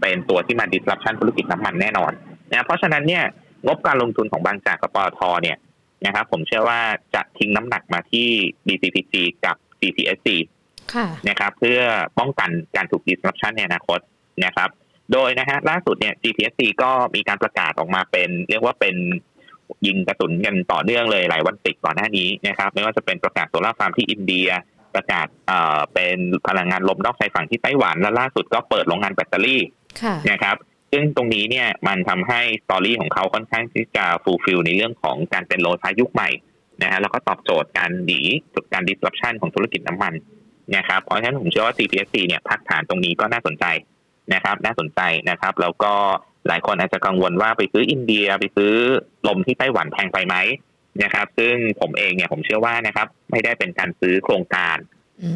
[0.00, 2.12] เป็นตัวที่มา disruption ธุรกิจน้ำมันแน่นอน
[2.50, 3.24] นะเพราะฉะนั้นเนี่ย
[3.66, 5.56] งบการลงทุนของบางจากกับปตทเนี่ย
[6.06, 6.80] นะครับผมเชื่อว่า
[7.14, 8.28] จะทิ้งน้ำหนักมาที่
[8.66, 10.28] BCPG กับ CPSC
[11.28, 11.80] นะครับเพื่อ
[12.18, 13.98] ป้องกันการถูก disruption ในอนาคต
[14.44, 14.68] นะครับ
[15.12, 18.96] โดยนะฮะล่าสุดเนี่ย GPSC ก็มีการประกาศออกมาเป็น เรียกว่าเป็น
[19.86, 24.48] ยิงกระสุนกันต่อเนื่องเลยหลายวันติดก่อนหน้านี้นะครับ ไม่ว่าจะเป็นประกาศโซลาร์ฟาร์มที่อินเดีย
[24.94, 29.85] ประกาศเอ่อเป็นพลังงานลมนอกชายฝั่งที่ไต้หวันและล่าสุดก็เปิดโรงงานแบตเตอรี่ค่ะ
[30.30, 30.56] นะครับ
[30.92, 36.30] ซึ่งตรงนี้เนี่ยมันทำให้ story ของเขาค่อนข้างที่จะ fulfill ในเรื่องของการเป็นโรงไฟฟ้ายุคใหม่
[36.82, 38.20] นะฮะแล้วก็ตอบโจทย์การหนี
[38.72, 40.14] การ disruption ของธุรกิจน้ำมัน
[40.76, 43.64] นะครับเพราะฉะนั้นผมเชื่อว่า GPSC เนี่ยพักฐานตรงนี้ก็น่าสนใจ
[44.34, 45.92] นะครับ น่าสนใจนะครับ แล้วก็
[46.48, 48.72] หลายคนอาจจะกังวลว่าไปซื้ออินเดียไปซื้อ
[49.28, 50.36] ลมที่ไต้หวันแพงไปไหม
[51.02, 54.76] นะครับ ซึ่งผมเองเนี่ยผมเชื่อว่านะครับ ไม่ได้เป็นการซื้อโครงการ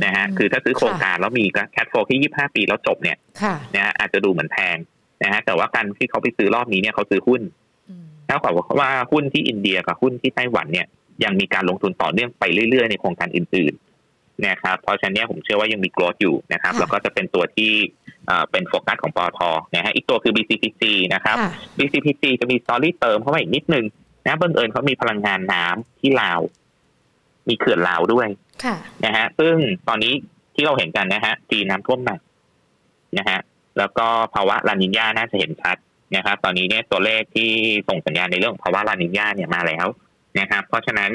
[0.05, 4.77] นะฮะคือถ้าซื้อโครงการแล้วมีแคทโฟที่25ปีแล้วจบเนี่ยค่ะนะฮะอาจจะดูเหมือนแพง
[5.23, 7.43] นะฮะแต่ว่าการที่เขาไปซื้อรอบนี้เนี่ยเขาซื้อหุ้น
[7.91, 10.87] อืมเท่ากับว่าหุ้นที่อินเดียกับหุ้นที่ไต้หวันเนี่ย
[11.25, 17.73] ยังมีการลงทุนต่อเนื่องไปเรื่อยๆ ในโครงการอื่นๆนะครับเพราะฉะนั้นเนี่ยผมเชื่อว่ายังมี growth อยู่นะครับค่ะแล้วก็จะเป็นตัวที่
[18.27, 19.41] เอ่อเป็นโฟกัสของปตท
[19.75, 20.83] นะฮะอีกตัวคือ BCPG
[21.15, 23.85] นะครับค่ะ BCPG จะมี story เติมเข้ามาอีกนิดนึง
[24.27, 26.41] นะบังเอิญเขามีพลังงานน้ำที่ลาว
[27.49, 28.50] มีเขื่อนลาวด้วยค่ะ
[29.05, 29.55] นะฮะซึ่ง
[29.89, 30.15] ตอนนี้
[30.55, 32.21] ที่เราเห็นกันนะฮะจีนน้ำท่วมหนัก
[33.19, 33.39] นะฮะ
[33.79, 35.77] แล้วก็ภาวะลานินญาน่าจะเห็นชัด
[36.17, 37.51] นะครับ ตอนนี้เนี่ยตัวเลขที่
[37.89, 39.87] ส่งสัญญาณในเรื่องของภาวะลานินญาเนี่ยมาแล้ว
[40.41, 41.11] นะครับ เพราะฉะนั้น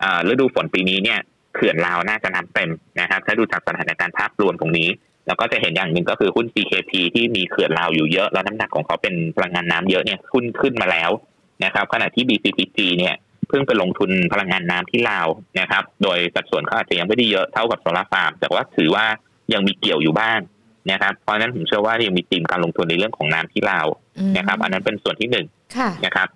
[0.00, 1.18] เอ่อฤดูฝนปีนี้เนี่ย
[1.54, 4.88] เขื่อนลาวน่าจะน้ำเต็มนะครับ ถ้าดูจากสถานการณ์ภาพรวมตรงนี้
[5.26, 11.10] แล้วก็จะเห็นอย่างหนึ่งก็คือหุ้น CKP ที่มีเขื่อนลาวอยู่เยอะ แล้วน้ำหนักของเขาเป็นพลังงานน้ำเยอะเนี่ยหุ้นขึ้นมาแล้ว
[11.64, 13.14] นะครับ ขณะที่ BCPG เนี่ย
[13.50, 15.28] เพิ่งไปลงทุนพลังงานน้ำที่ลาว
[15.60, 19.04] นะครับ โดยสัดส่วนเขาอาจจะยังไม่ได้เยอะเท่ากับ solar farm แต่ว่าถือว่า
[19.52, 20.38] ยังมีเกี่ยวอยู่บ้าง
[20.90, 23.86] นะครับ เพราะฉะนั้นผมเชื่อว่ายังมีธีมการลงทุนในเรื่องของน้ำที่ลาว
[24.18, 26.28] อืมนะครับ อันนั้นเป็นส่วนที่หนึ่งค่ะนะครับ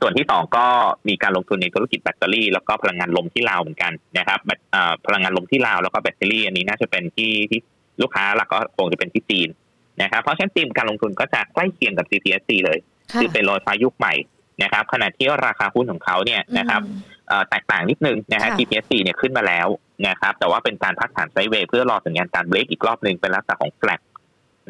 [0.00, 0.66] ส่วนที่สองก็
[1.08, 7.60] มีการลงทุนในธุรกิจแบตเตอรี่ แล้วก็พลังงานลมที่ลาวเหมือนกันนะครับแบตเอ่อพลังงานลมที่ลาวแล้วก็แบตเตอรี่อันนี้น่าจะเป็นที่ที่
[8.02, 9.48] ลูกค้าหลักก็คงจะเป็นที่จีน
[10.02, 12.78] นะครับ เพราะฉะนั้นธีมการลงทุนก็จะใกล้เคียงกับ GPSC เลย
[13.12, 14.14] ค่ะคือเป็นโรยฟ้ายุคใหม่
[14.62, 19.68] นะครับขณะที่ราคาหุ้นของเขาเนี่ยนะครับอืมเอ่อแตกต่างนิดนึงนะฮะค่ะ GPSC เนี่ยขึ้นมาแล้ว
[20.08, 24.00] นะครับแต่ว่าเป็นการพักฐานไซด์เวย์เพื่อรอสัญญาณการเบรกอีกรอบหนึ่งเป็นลักษณะของแฟลก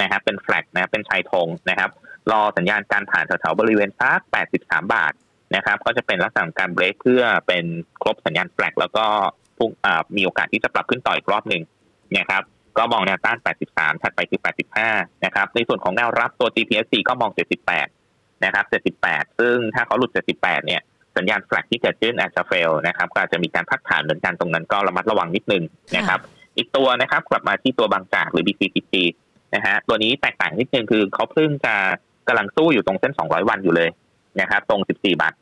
[0.00, 1.90] นะครับเป็นแฟลกนะเป็นชายธงนะครับ
[2.30, 4.20] รอสัญญาณการผ่านแถวๆบริเวณสัก
[4.56, 5.12] 83 บาท
[5.56, 7.64] นะครับ ก็จะเป็นลักษณะของการเบรกเพื่อเป็น
[8.02, 9.04] ครบสัญญาณแฟลกแล้วก็
[9.58, 11.62] พุ่งอ่ามีโอกาสที่จะปรับขึ้นต่ออีกรอบหนึ่ง
[12.16, 12.42] นะครับ
[12.78, 13.38] ก็มองแนวต้าน
[13.70, 14.40] 83 ถัดไปคือ
[14.82, 17.30] 85 นะครับ ในส่วนของแนวรับตัว GPSC ก็มอง
[17.70, 17.99] 78
[18.44, 18.64] นะครับ
[19.02, 20.80] 78 ซึ่งถ้าเขาหลุด 78 เนี่ย
[21.16, 25.62] สัญญาณแฟลกที่เกิดขึ้นอาจจะเฟลนะครับ ก็อาจจะมีการพักฐานเหมือนกันตรงนั้นก็ระมัดระวังนิดนึง
[25.96, 26.20] นะครับ
[26.56, 28.94] อีกตัวนะครับกลับมาที่ตัวบางจากหรือ BCPC
[29.54, 31.74] นะฮะ ตัวนี้แตกต่างนิดนึงคือเขาเพิ่งจะ
[32.28, 33.90] กำลังสู้อยู่ตรงเส้น 200 วันอยู่เลย
[34.40, 35.34] นะครับ ตรง 14 บาท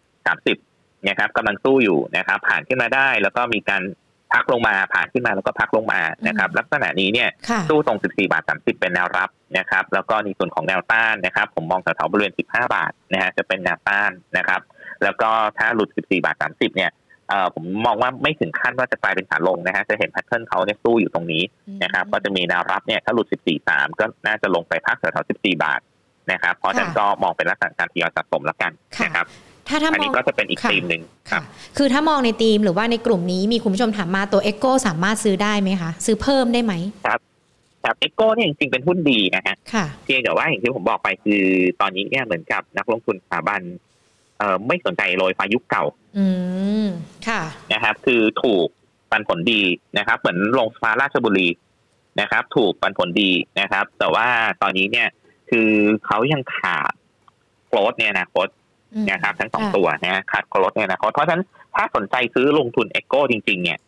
[0.49, 3.83] 30 นะครับกำลังสู้อยู่นะครับ ผ่านขึ้นมาได้ แล้วก็มีการ
[4.35, 14.61] พักลงมาผ่านขึ้นมาแล้วก็พักลงมานะครับลักษณะนี้เนี่ยค่ะสู้ตรง 14 บาท 30 เป็นแนวรับนะครับแล้วก็ในส่วนของแนวต้านนะครับ ผมมองแถวๆบริเวณ 15 บาทนะฮะจะเป็นแนวต้านนะครับ
[15.03, 16.91] แล้วก็ถ้าหลุด 14 บาท 30 เนี่ย
[17.29, 21.43] เอ่อผมมองว่าไม่ถึงขั้นว่าจะกลายเป็นขาลงนะฮะจะเห็นแพทเทิร์นเขาเนี่ยสู้อยู่ตรงนี้
[21.83, 25.81] นะครับก็จะมีแนวรับเนี่ยถ้าหลุด 14 3 ก็น่าจะลงไปพักแถวๆ14 บาท
[26.33, 28.73] นะครับเพราะฉะนั้นก็มองเป็นลักษณะการทยอยสะสมแล้วกัน
[29.05, 29.27] นะครับ
[29.69, 31.43] ถ้าถ้าอันมอนี้งก็จะเป็นอีกค่ะธีมหนึ่งครัค่ะบ
[31.77, 36.75] คือถ้ามองในทีมหรือว่าในกลุ่มนี้มีคุณผู้ชมถามมาตัว Echo สามารถซื้อได้ไหมคะ ซื้อเพิ่มได้ไหม
[37.83, 41.43] แต่เอ็กโก้เนี่ยจริงๆเป็นหุ้นดีนะฮะค่ะเพียงแต่ว่าอย่างที่ผมบอกไปคือ
[41.81, 43.61] ตอนนี้เนี่ยเหมือนกับนักลงทุนสถาบัน
[44.39, 45.85] เอ่อไม่สนใจโรยฟ้ายุคเก่า
[46.19, 46.27] อื
[46.85, 46.87] ม
[47.29, 48.67] ค่ะนะครับ คือถูก
[49.11, 49.63] ปันผลดี
[49.99, 51.49] นะครับ เหมือนโรงไฟฟ้าราชบุรี
[52.21, 54.27] นะครับ ถูกปันผลดีนะครับ แต่ว่า
[54.63, 55.09] ตอนนี้เนี่ย
[55.51, 55.71] คือ
[56.07, 56.93] เขายังขาด
[57.69, 58.58] โกลดเนี่ยนะโคตอืม
[59.11, 61.45] นะครับทั้งสองค่ะตัวนะขาดโกลดเนี่ยนะเพราะฉะนั้น
[61.77, 63.79] ถ้าสนใจซื้อลงทุนเอ็กโกจริง ๆ เนี่ย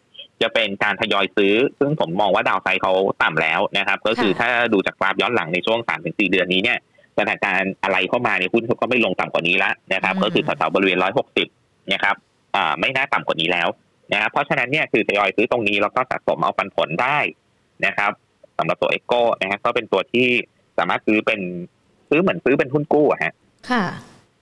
[0.43, 6.79] จะเป็นการทยอยซื้อ ซึ่งผมมองว่าดาวไซด์เขาต่ำแล้วนะครับ ก็คือถ้าดูจากกราฟย้อนหลังในช่วง3าถึงสเดือนนี้เนี่ย
[7.17, 10.99] สถานการณ์อะไรเข้ามาในยหุ้นเขาก็ไม่ลงต่ำกว่านี้แล้วนะครับ ก็คือแถวๆบริเวณ
[11.45, 12.17] 160นะครับ
[12.57, 13.69] อ่าไม่น่าต่ำกว่านี้แล้ว
[14.13, 17.19] นะครับเพราะฉะนั้นเนี่ยคือทยอยซื้อตรงนี้แล้วก็สะสมเอาปันผลได้
[17.87, 18.13] นะครับ
[18.59, 20.27] สำหรับตัว EGCO นะครับก็เป็นตัวที่
[20.79, 21.41] สามารถซื้อเป็น
[22.11, 23.33] ซื้อเหมือนซื้อเป็นหุ้นกู้อะฮะ
[23.71, 23.85] ค่ะ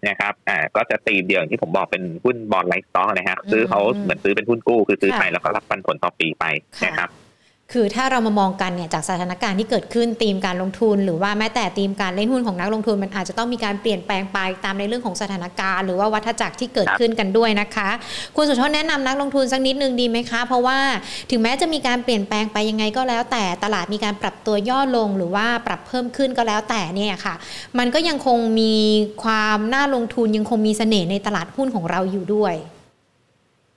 [0.08, 6.44] นะครับอ่าก็จะตีมเดียวอย่างที่ผมบอกเป็นหุ้น bond-like stock นะฮะอืมซื้อเขาเหมือนซื้อเป็นหุ้นกู้คือซื้อค่ะไปแล้วก็รับปันผลต่อปีไป
[6.80, 7.08] ค่ะนะครับ
[7.74, 17.88] คือถ้าเรามามองกันเนี่ยจากสถานการณ์ที่เกิดขึ้นธีมการลงทุน หรือว่าแม้แต่ธีมการเล่นหุ้นของนักลงทุน มันอาจจะต้องมีการเปลี่ยนแปลงไปตามในเรื่องของสถานการณ์ หรือว่าวัฏจักรที่เกิดขึ้นกันด้วยนะคะ
[18.36, 20.78] คุณสุชนแนะนำนักลงทุนสักนิดนึงดีไหมคะ เพราะว่า
[21.30, 27.34] ถึงแม้จะมีการเปลี่ยนแปลงไปยังไงก็แล้ว แต่ตลาดมีการปรับตัวย่อลง หรือว่าปรับเพิ่มขึ้นก็แล้วแต่เนี่ยค่ะ
[27.78, 28.74] มันก็ยังคงมี
[29.24, 32.54] ความน่าลงทุนยังคงมีเสน่ห์ในตลาดหุ้นของเราอยู่ด้วย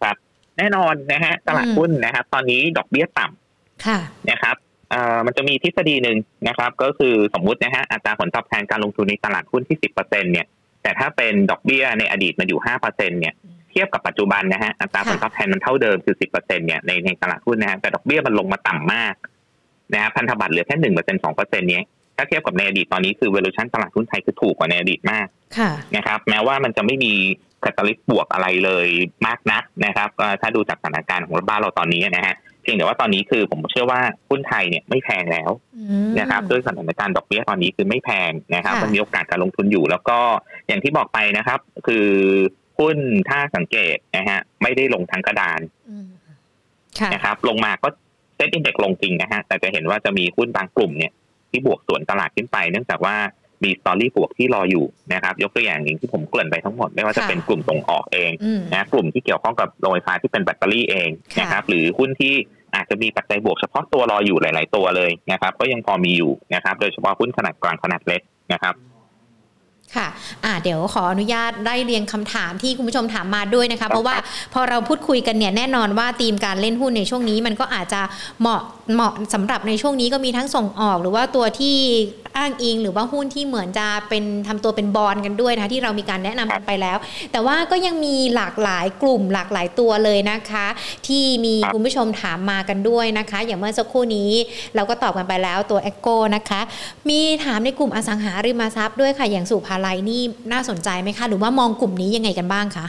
[0.01, 0.15] ครับ
[0.57, 3.40] แน่นอนนะฮะตลาดหุ้นนะครับ ตอนนี้ดอกเบี้ยต่ำค่ะ
[4.31, 4.55] นะครับ
[4.91, 6.17] เอ่อมันจะมีทฤษฎีหนึ่ง
[6.47, 10.45] นะครับ ก็คือสมมุตินะฮะอัตราผลตอบแทนการลงทุนในตลาดหุ้นที่สิบเปอร์เซ็นเนี่ย
[10.83, 13.33] แต่ถ้าเป็นดอกเบี้ยในอดีตมันอยู่ห้าเปอร์เซ็นเนี่ย
[13.71, 19.15] เทียบกับปัจจุบันนะฮะอัตราผลตอบแทนมันเท่าเดิมคือสิบเปอร์เซ็นเนี่ยในในตลาดหุ้นนะฮะแต่ดอกเบี้ยมันลงมาต่ำมาก
[19.93, 21.83] นะฮะพันธบัตรเหลือแค่หนึ่งเปอร์เซ็นสองเปอร์เซ็นเนี้ย
[22.17, 27.13] ถ้าเทียบกับในอดีตตอนนี้คือ valuation ตลาดหุ้นไทยคือถูกกว่าในอดีตมากค่ะนะครับ แม้ว่ามันจะไม่มี
[27.63, 28.87] คาตาลิสต์บวกอะไรเลย
[29.27, 40.17] มากนักนะครับก็ถ้าดูจากสถานการณ์ของบ้านเราตอนนี้นะฮะ เพียงแต่ว่าตอนนี้คือผมเชื่อว่าหุ้นไทยเนี่ยไม่แพงแล้วอืมนะครับด้วยสถานการณ์ดอกเบี้ยตอนนี้คือไม่แพงนะครับค่ะมันมีโอกาสการลงทุนอยู่ แล้วก็
[40.67, 42.07] อย่างที่บอกไปนะครับ คือ
[42.79, 42.97] หุ้น
[43.29, 46.07] ถ้าสังเกตนะฮะไม่ได้ลงทั้งกระดานอืม
[46.99, 47.89] ค่ะนะครับ ลงมาก็
[48.35, 51.11] SET Index ลงจริงนะฮะแต่จะเห็นว่าจะมีหุ้นบางกลุ่มเนี่ย
[51.49, 53.15] ที่บวกสวนตลาดขึ้นไป เนื่องจากว่า
[53.63, 62.33] มี story บวกที่รออยู่นะครับ ยกตัวอย่างอย่างที่ผมเกริ่นไปทั้งหมด ไม่ว่าจะค่ะเป็นกลุ่มส่งออกเองอืมนะกลุ่มที่เกี่ยวข้องกับโรงไฟฟ้าที่เป็นแบตเตอรี่เองค่ะนะครับหรือหุ้นที่
[62.75, 68.21] อาจจะมีปัจจัยบวกเฉพาะตัวรออยู่หลาย ๆ ตัวเลยนะครับ ก็ยังพอมีอยู่นะครับ โดยเฉพาะหุ้นขนาดกลางขนาดเล็ก
[68.53, 68.75] นะครับ
[69.97, 70.07] ค่ะ
[70.45, 74.15] อ่าเดี๋ยวขออนุญาตได้เรียงคำถามที่คุณผู้ชมถามมาด้วยนะคะ เพราะว่า
[74.53, 78.01] พอเราพูดคุยกันเนี่ยแน่นอนว่าธีมการเล่นหุ้นในช่วงนี้มันก็อาจจะ
[78.41, 78.61] เหมาะ
[78.93, 81.77] เหมาะสำหรับในช่วงนี้ก็มีทั้งส่งออก หรือว่าตัวที่
[82.37, 86.97] อ้างอิง หรือว่าหุ้นที่เหมือนจะเป็นทำตัวเป็นบอลกันด้วยนะคะที่เรามีการแนะนำกันไปแล้ว
[87.31, 90.67] แต่ว่าก็ยังมีหลากหลายกลุ่มหลากหลายตัวเลยนะคะ
[91.07, 94.31] ที่มีครับคุณผู้ชมถามมากันด้วยนะคะ อย่างเมื่อสักครู่นี้
[94.75, 96.61] เราก็ตอบกันไปแล้วตัว e อ o นะคะ
[97.09, 102.87] มีถามในกลุ่มอสังหาริมทรัพย์ด้วยค่ะอย่างสุภาลัยนี่น่าสนใจไหมคะ หรือว่ามองกลุ่มนี้ยังไงกันบ้างคะ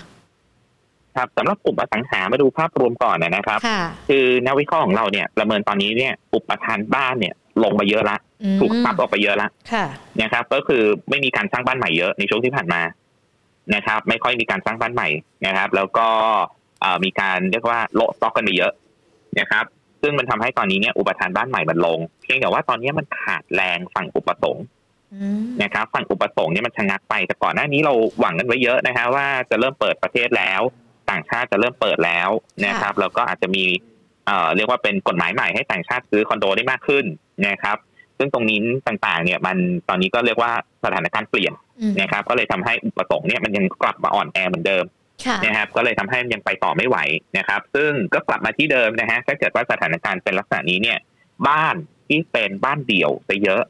[1.16, 9.84] ครับสำหรับกลุ่มอสังหามาดูภาพรวมก่อนนะครับค่ะคือนักวิเคราะห์ของเราเนี่ยประเมินตอนนี้เนี่ยอุปทานบ้านเนี่ยลงมาเยอะละอืม ถูกซับออกไปเยอะละค่ะ
[10.22, 12.82] นะครับ ก็คือไม่มีการสร้างบ้านใหม่เยอะในช่วงที่ผ่านมา
[13.74, 15.08] นะครับ ไม่ค่อยมีการสร้างบ้านใหม่
[15.46, 16.08] นะครับ แล้วก็
[16.80, 18.72] เอ่อมีการเรียกว่าโละสต็อกกันไปเยอะ
[19.40, 19.64] นะครับ
[20.02, 24.64] ซึ่งมันทำให้ตอนนี้เนี่ยอุปทานบ้านใหม่มันลง เพียงแต่ว่าตอนนี้มันขาดแรงฝั่งอุปสงค์
[25.14, 30.60] อืมนะครับ ฝั่งอุปสงค์เนี่ยมันชะงักไปแต่ก่อนหน้านี้เราหวังกันไว้เยอะนะฮะว่าจะเริ่มเปิดประเทศแล้ว
[31.10, 32.28] ต่างชาติจะเริ่มเปิดแล้ว
[32.66, 33.64] นะครับแล้วก็อาจจะมี
[34.26, 37.04] เอ่อเรียกว่าเป็นกฎหมายใหม่ให้ต่างชาติซื้อคอนโดได้มากขึ้น
[37.48, 37.76] นะครับ
[38.22, 39.56] ซึ่งตรงนี้ต่างๆ เนี่ยมัน
[39.88, 40.52] ตอนนี้ก็เรียกว่า
[40.84, 44.84] สถานการณ์เปลี่ยนอืมนะครับ ก็เลยทำให้อุปสงค์เนี่ยมันยังกลับมาอ่อนแอเหมือนเดิม
[45.26, 46.98] ค่ะนะครับ ก็เลยทำให้มันยังไปต่อไม่ไหว
[47.38, 50.98] นะครับ ซึ่งก็กลับมาที่เดิมนะฮะถ้าเกิดว่าสถานการณ์เป็นลักษณะนี้เนี่ย
[51.48, 51.76] บ้าน
[52.08, 53.62] ที่เป็นบ้านเดี่ยวจะเยอะ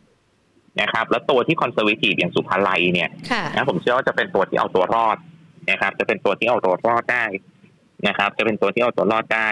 [0.81, 5.17] นะครับ แล้วตัวที่ conservative อย่างสุภาลัยเนี่ยค่ะนะผมเชื่อว่าจะเป็นตัวที่เอาตัวรอด
[5.71, 7.25] นะครับ จะเป็นตัวที่เอาตัวรอดได้
[8.09, 9.49] นะครับ จะเป็นตัวที่เอาตัวรอดได้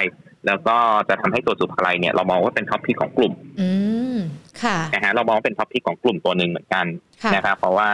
[0.46, 0.76] แล้วก็
[1.08, 3.70] จะทำให้ตัวสุภาลัยเนี่ยเรามองว่าเป็น top pick ของกลุ่มอื
[4.14, 4.39] มค่ะ
[4.94, 6.86] นะฮะเรามองว่าเป็น top pick ของกลุ่มตัวหนึ่งเหมือนกัน
[7.22, 7.90] ค่ะนะครับเพราะว่า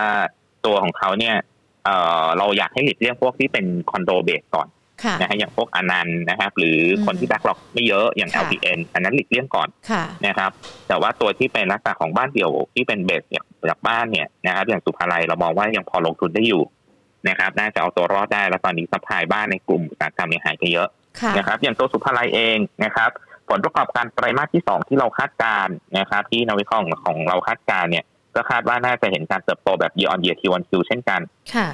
[0.66, 1.36] ตัวของเขาเนี่ย
[1.84, 4.68] เอ่อเราอยากให้หลีกเลี่ยงพวกที่เป็นคอนโด base ก่อน
[5.04, 10.50] ค่ะนะฮะอย่างพวกอนันต์นะครับ หรือคนที่ backlog ไม่เยอะอย่างค่ะ LPN อันนั้นหลีกเลี่ยงก่อนค่ะนะครับ
[10.88, 16.62] แต่ว่าตัวที่เป็นลักษณะของบ้านเดี่ยวที่เป็น base เนี่ยจากบ้านเนี่ยนะครับอย่างสุภาลัยเรามองว่ายังพอลงทุนได้อยู่
[17.28, 20.88] นะครับ น่าจะเอาตัวรอดได้แล้วตอนนี้ supply บ้านในกลุ่มอุตสาหกรรมเนี่ยหายไปเยอะ
[21.20, 23.10] ค่ะนะครับ อย่างตัวสุภาลัยเองนะครับ
[23.48, 28.04] ผลประกอบการไตรมาสที่สองที่เราคาดการณ์นะครับที่นักวิเคราะห์ของเราคาดการณ์เนี่ย
[28.34, 31.20] ก็คาดว่าน่าจะเห็นการเติบโตแบบ year on year Q on Q เช่นกัน
[31.54, 31.68] ค่ะ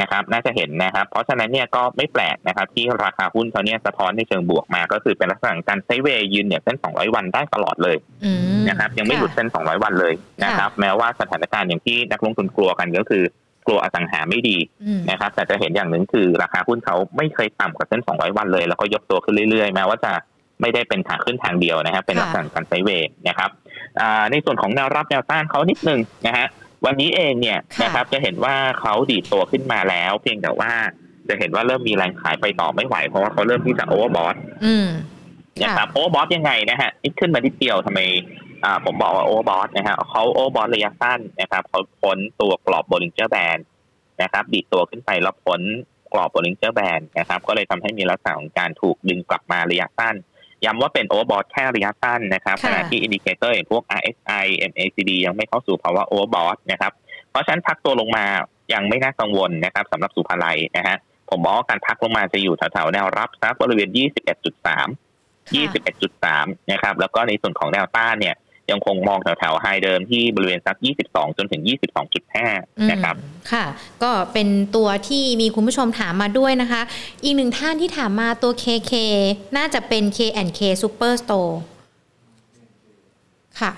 [0.00, 13.24] นะครับ น่าจะเห็นนะครับ เพราะฉะนั้นเนี่ยก็ไม่แปลกนะครับ ที่ราคาหุ้นเขาเนี่ยสะท้อนในเชิงบวกมา ก็คือเป็นลักษณะของการไซด์เวย์ยืนเนี่ยเส้น 200 วันได้ตลอดเลยอืมนะครับ ยังไม่หลุดค่ะเส้น 200 วันเลยนะครับ แม้ว่าสถานการณ์อย่างที่นักลงทุนกลัวกันก็คือ
[13.66, 20.12] กลัวอสังหาไม่ดีอืมนะครับ แต่จะเห็นอย่างหนึ่งคือราคาหุ้นเขาไม่เคยต่ำกว่าเส้น 200 วันเลย แล้วก็ยกตัวขึ้นเรื่อยๆ แม้ว่าจะ
[20.64, 23.50] ไม่ได้เป็นขาขึ้นทางเดียวนะครับ เป็นลักษณะการ sideway นะครับ
[24.00, 26.46] อ่าในส่วนของแนวรับแนวต้านเขานิดนึงนะฮะ
[26.86, 30.72] วันนี้เองเนี่ยค่ะนะครับจะเห็นว่าเขาดีดตัวขึ้นมาแล้ว เพียงแต่ว่า
[31.28, 34.88] จะเห็นว่าเริ่มมีแรงขายไปต่อไม่ไหว เพราะว่าเขาเริ่มที่จะ overbought อืม
[35.62, 38.00] นะครับ overbought ยังไงนะฮะนี่ขึ้นมานิดเดียวทำไม
[38.64, 43.58] อ่าผมบอกว่า overbought นะฮะเขา overbought ระยะสั้นนะครับเขาพ้นตัวกรอบ Bollinger Band
[44.22, 45.60] นะครับดีดตัวขึ้นไปแล้วพ้น
[46.12, 50.14] กรอบ Bollinger Band นะครับ ก็เลยทำให้มีลักษณะของการถูกดึงกลับมาระยะสั้น
[50.64, 56.92] ย้ำว่าเป็น overbought แค่ระยะสั้นนะครับค่ะขณะที่ indicator อย่างพวก RSI MACD ยังไม่เข้าสู่ภาวะ overbought นะครับ
[57.30, 58.24] เพราะฉะนั้นพักตัวลงมา
[58.74, 60.96] ยังไม่น่ากังวลนะครับสำหรับสุภาลัยนะฮะ
[61.30, 63.98] ผมบอกว่าการพักลงมาจะอยู่แถวๆแนวรับสักบริเวณ 21.3
[65.54, 68.34] 21.3 นะครับ แล้วก็ในส่วนของแนวต้านเนี่ย
[68.70, 71.62] ยังคงมองแถวๆ high เดิมที่บริเวณสัก 22 จนถึง
[72.26, 73.64] 22.5 นะครับอืมค่ะ
[74.02, 76.82] ก็เป็นตัวที่มีคุณผู้ชมถามมาด้วยนะคะ
[77.22, 78.92] อีกหนึ่งท่านที่ถามมาตัว KK
[79.56, 81.54] น่าจะเป็น K&K Superstore
[83.60, 83.72] ค่ะ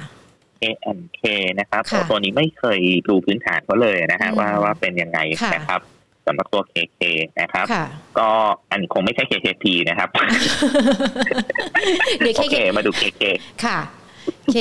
[0.60, 1.22] K&K
[1.60, 5.80] นะครับค่ะตัวนี้ไม่เคยดูพื้นฐานเขาเลยนะฮะอืมว่าว่าเป็นยังไงค่ะนะครับ
[6.26, 7.00] สำหรับตัว KK
[7.40, 7.84] นะครับค่ะ
[8.18, 8.28] ก็
[8.70, 10.08] อันคงไม่ใช่ KKP นะครับ
[12.18, 13.22] เดี๋ยวโอ KK เคมาดู KK
[13.64, 13.78] ค่ะ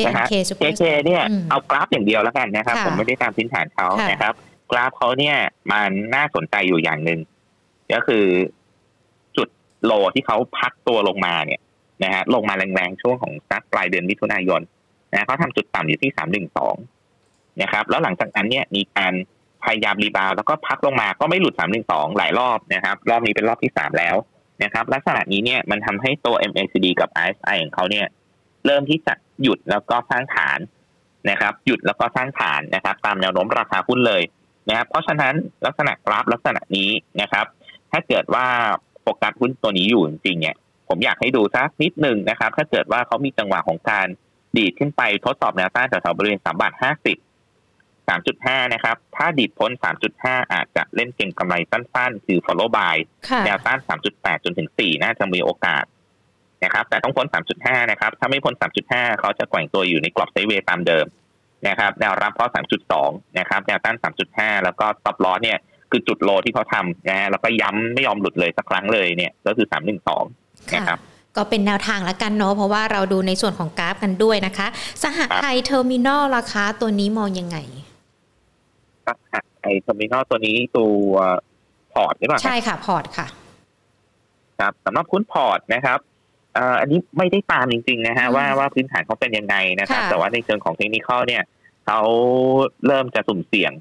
[0.05, 4.33] นะฮะ KNK Super KK เนี่ยอืมเอากราฟอย่างเดียวแล้วกันนะครับค่ะผมไม่ได้ตามพื้นฐานเขาค่ะนะครับ
[4.71, 5.35] กราฟเขาเนี่ย
[5.71, 7.19] มันน่าสนใจอยู่อย่างหนึ่ง
[7.93, 8.25] ก็คือ
[9.37, 9.47] จุด
[9.85, 11.59] โลที่เขาพักตัวลงมาเนี่ย
[12.03, 14.61] นะฮะลงมาแรงๆช่วงของสักปลายเดือนมิถุนายน
[15.13, 16.75] นะเขาทำจุดต่ำอยู่ที่สามหนึ่งสอง
[17.61, 19.13] นะครับ แล้วหลังจากนั้นเนี่ยมีการ
[19.63, 24.15] พยายามรีบาวด์แล้วก็พักลงมาก็ไม่หลุดสามหนึ่งสองหลายรอบนะครับ รอบนี้เป็นรอบที่สามแล้ว
[24.63, 28.05] นะครับ ลักษณะนี้เนี่ยมันทำให้ตัว MACD กับ RSI ของเขาเนี่ย
[28.65, 30.59] เริ่มที่จะ หยุดแล้วก็สร้างฐาน
[31.29, 34.23] นะครับ หยุดแล้วก็สร้างฐานนะครับ ตามแนวโน้มราคาหุ้นเลย
[34.69, 35.33] นะครับ เพราะฉะนั้น
[35.65, 36.89] ลักษณะกราฟลักษณะนี้
[37.21, 37.45] นะครับ
[37.91, 38.45] ถ้าเกิดว่า
[39.01, 40.55] โฟกัสหุ้นตัวนี้อยู่จริงๆเนี่ย
[40.87, 44.07] ผมอยากให้ดูสักนิดหนึ่งนะครับ ถ้าเกิดว่าเขามีจังหวะของการ
[44.57, 47.17] ดีดขึ้นไปทดสอบแนวต้านแถวๆบริเวณสามบาทห้าสิบ
[48.07, 52.95] สามจุดห้านะครับ ถ้าดีดพ้นสามจุดห้าอาจจะเล่นเก็งกำไรสั้นๆ คือ follow by
[53.29, 53.79] ค่ะแนวต้าน
[54.11, 55.83] 3.8จนถึง4น่าจะมีโอกาส
[56.65, 57.27] นะครับ แต่ต้องพ้น
[57.59, 58.53] 3.5 นะครับ ถ้าไม่พ้น
[58.87, 61.05] 3.5 เขาจะแกว่งตัวอยู่ในกรอบ sideway ตามเดิม
[61.67, 62.47] นะครับ แนวรับเขา
[62.91, 63.95] 3.2 นะครับ แนวต้าน
[64.31, 65.59] 3.5 แล้วก็ stop loss เนี่ย
[65.91, 69.67] คือจุด low ที่เขาทำนะฮะ แล้วก็ย้ำไม่ยอมหลุดเลยสักครั้งเลยเนี่ย ก็คือ
[70.13, 70.99] 312ค่ะนะครับ
[71.37, 74.67] ก็เป็นแนวทางละกันเนาะเพราะว่าเราดูในส่วนของกราฟกันด้วยนะคะ
[75.03, 77.57] สหไทยเทอร์มินอลราคาตัวนี้มองยังไง
[79.61, 81.13] ไอ้ terminal ตัวนี้ตัว
[81.93, 83.27] PORT หรือเปล่าครับใช่ค่ะ PORT ค่ะ
[84.59, 91.43] ครับสำหรับหุ้น PORT นะครับเอ่ออันนี้ไม่ได้ตามจริงๆนะฮะอืมว่าว่าพื้นฐานเขาเป็นยังไงนะครับค่ะแต่ว่าในเชิงของเทคนิคเนี่ย
[91.85, 92.01] เขา
[92.87, 93.71] เริ่มจะสุ่มเสี่ยง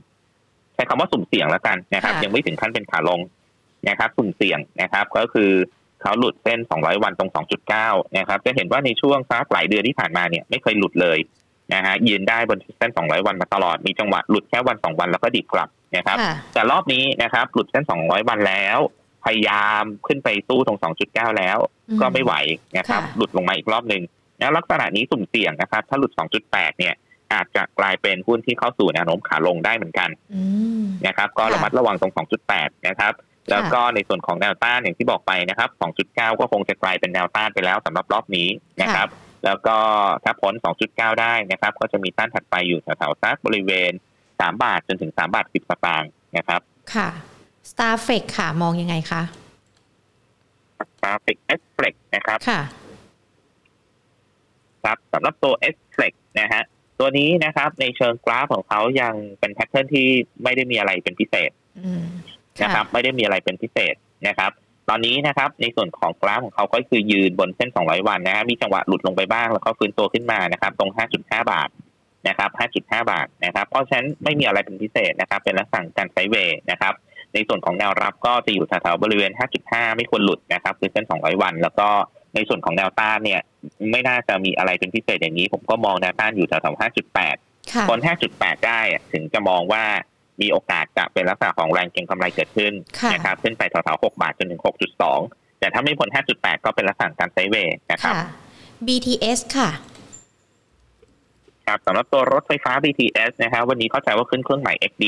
[0.74, 3.20] ใช้คำว่าสุ่มเสี่ยงแล้วกันนะครับ ยังไม่ถึงขั้นเป็นขาลง
[3.88, 5.50] นะครับ สุ่มเสี่ยงนะครับ ก็คือ
[6.00, 7.30] เขาหลุดเส้น 200 วันตรง
[7.72, 11.18] 2.9 นะครับ จะเห็นว่าในช่วงสักหลายเดือนที่ผ่านมาเนี่ยไม่เคยหลุดเลย
[11.74, 18.78] นะฮะยืนได้บนเส้น 200 วันมาตลอดมีจังหวะหลุดแค่วันสองวันแล้วก็ดิบกลับนะครับค่ะแต่รอบนี้นะครับ หลุดเส้น 200 วันแล้ว
[19.24, 21.58] พยายามขึ้นไปสู้ตรง 2.9 แล้ว
[21.88, 22.34] อืมก็ไม่ไหว
[22.78, 24.02] นะครับค่ะหลุดลงมาอีกรอบหนึ่ง
[24.38, 26.12] แล้วลักษณะนี้สุ่มเสี่ยงนะครับ ถ้าหลุด
[26.44, 26.94] 2.8 เนี่ย
[27.32, 30.42] อาจจะกลายเป็นหุ้นที่เข้าสู่แนวโน้มขาลงได้เหมือนกันอื
[30.80, 32.12] มนะครับ ก็ค่ะระมัดระวังตรง
[32.50, 33.12] 2.8 นะครับ
[33.50, 35.70] แล้วก็ในส่วนของแนวต้านอย่างที่บอกไปนะครับ
[36.04, 38.48] 2.9 ก็คงจะกลายเป็นแนวต้านไปแล้วสำหรับรอบนี้
[38.82, 39.08] นะครับ
[39.44, 39.76] แล้วก็
[40.24, 40.54] ถ้าพ้น
[40.86, 43.92] 2.9 ได้นะครับ ก็จะมีต้านถัดไปอยู่แถวๆสักบริเวณ
[44.26, 46.60] 3 บาทจนถึง 3 บาท 10สตางค์นะครับ
[46.94, 47.08] ค่ะ
[47.70, 49.22] s t a r f e c ค่ะ มองยังไงคะ
[51.00, 52.60] กราฟิก S Flex นะครับค่ะ
[54.84, 56.62] ครับสำหรับตัว S Flex นะฮะ
[57.00, 60.06] ตัวนี้นะครับ ในเชิงกราฟของเขายังเป็น pattern ที่
[60.42, 61.50] ไม่ได้มีอะไรเป็นพิเศษ
[61.84, 62.04] อืม
[62.62, 63.94] นะครับ ไม่ได้มีอะไรเป็นพิเศษ
[64.28, 64.50] นะครับ
[64.88, 71.68] ตอนนี้นะครับ ในส่วนของกราฟของเขาก็คือยืนบนเส้น 200 วันนะฮะมีจังหวะหลุดลงไปบ้างแล้วก็ฟื้นตัวขึ้นมานะครับ ตรง 5.5 บาท
[72.28, 72.50] นะครับ
[72.80, 76.94] 5.5 บาทนะครับ เพราะฉะนั้นไม่มีอะไรเป็นพิเศษนะครับ เป็นลักษณะการไซด์เวย์นะครับ
[77.34, 79.32] ในส่วนของแนวรับก็จะอยู่แถวๆบริเวณ
[79.64, 81.88] 5.5 ไม่ควรหลุดนะครับคือเส้น 200 วัน แล้วก็
[82.34, 83.40] ในส่วนของแนวต้านเนี่ย
[83.90, 86.80] ไม่น่าจะมีอะไรเป็นพิเศษอย่างนี้ ผมก็มองแนวต้านอยู่แถวๆ
[87.22, 87.98] 5.8ค่ะคน
[88.32, 89.84] 5.8 ได้อะถึงจะมองว่า
[90.42, 94.62] มีโอกาสจะเป็นลักษณะของแรงเก็งกำไรเกิดขึ้นค่ะนะครับขึ้นไปแถวๆ6บาทจนถึง
[95.10, 98.26] 6.2 แต่ถ้าไม่พ้น5.8 ก็เป็นลักษณะการไซด์เวย์นะครับค่ะ
[98.86, 99.70] BTS ค่ะ
[101.66, 105.04] ครับสำหรับตัวรถไฟฟ้า BTS นะครับวันนี้เข้าใจว่าขึ้นเครื่องใหม่ XD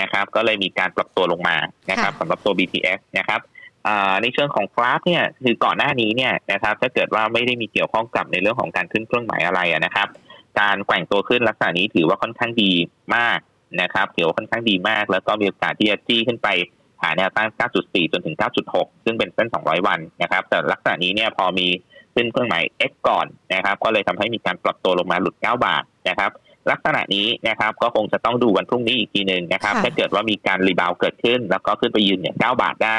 [0.00, 1.56] นะครับ ก็เลยมีการปรับตัวลงมา
[1.90, 3.40] นะครับค่ะสำหรับตัว BTS นะครับ
[3.86, 10.08] อ่าในเชิงของกราฟเนี่ยคือก่อนหน้านี้เนี่ยนะครับถ้าเกิดว่าไม่ได้มีเกี่ยวข้องกับในเรื่องของการขึ้นเครื่องหมายอะไรอะนะครับ
[10.60, 12.72] การแกว่งตัวขึ้นลักษณะนี้ถือว่าค่อนข้างดี
[13.16, 13.38] มาก
[13.82, 16.48] นะครับถือว่าค่อนข้างดีมาก แล้วก็มีโอกาสที่จะจี้ขึ้นไป
[17.02, 17.48] หาแนวต้าน
[17.80, 18.36] 9.4 จนถึง
[18.70, 21.66] 9.6 ซึ่งเป็นเส้น 200 วันนะครับ แต่ลักษณะนี้เนี่ยพอมี
[22.14, 26.30] ขึ้นเครื่องหมาย X ก่อนนะครับ ก็เลยทำให้มีการปรับตัวลงมาหลุด 9 บาทนะครับ
[26.70, 32.98] ลักษณะนี้นะครับก็คงจะต้องดูวันพรุ่งนี้อีกทีหนึ่งนะครับค่ะถ้าเกิดว่ามีการ rebound เกิดขึ้น แล้วก็ขึ้นไปยืนเนี่ย9บาทได้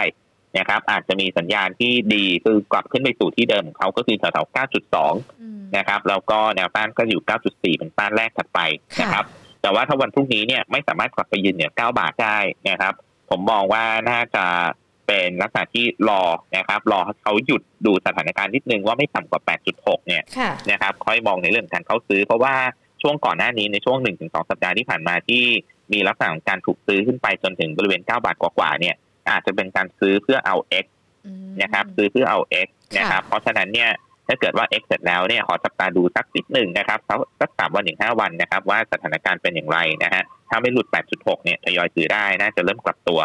[0.58, 7.22] นะครับอาจจะมีสัญญาณที่ดีคือกลับขึ้นไปสู่ที่เดิมของเขาก็คือแถวๆ9.2อืมนะครับแล้วก็แนวต้านก็อยู่
[7.52, 8.60] 9.4 เป็นต้านแรกถัดไป
[8.98, 9.26] ค่ะนะครับ
[9.62, 12.38] แต่ว่าถ้าวันพรุ่งนี้เนี่ยไม่สามารถกลับไปยืนเนี่ย9บาทได้
[12.70, 12.94] นะครับ
[13.30, 14.46] ผมมองว่าน่าจะ
[15.08, 16.22] เป็นลักษณะที่รอ
[16.58, 19.42] นะครับ รอให้เขาหยุดดูสถานการณ์นิดนึงว่าไม่ต่ำกว่า
[19.76, 22.56] 8.6 เนี่ยค่ะนะครับค่อยมองในเรื่องการเข้าซื้อ เพราะว่า
[23.02, 25.44] ช่วงก่อนหน้านี้ในช่วง 1-2 สัปดาห์ที่ผ่านมาที่
[25.94, 28.96] มีลักษณะของการถูกซื้อขึ้นไปจนถึงบริเวณ 9 บาทกว่าๆเนี่ย
[29.30, 30.86] อาจจะเป็นการซื้อเพื่อเอา X
[31.26, 33.90] อืมนะครับ ซื้อเพื่อเอา X ค่ะนะครับ เพราะฉะนั้นเนี่ย
[34.28, 43.20] ถ้าเกิดว่า X เสร็จแล้วเนี่ยขอจับตาดูสักนิดหนึ่งนะครับสักสักสามวันถึงห้าวันนะครับ ว่าสถานการณ์เป็นอย่างไรนะฮะถ้าไม่หลุด 8.6 เนี่ยทยอยซื้อได้น่าจะเริ่มกลับตัว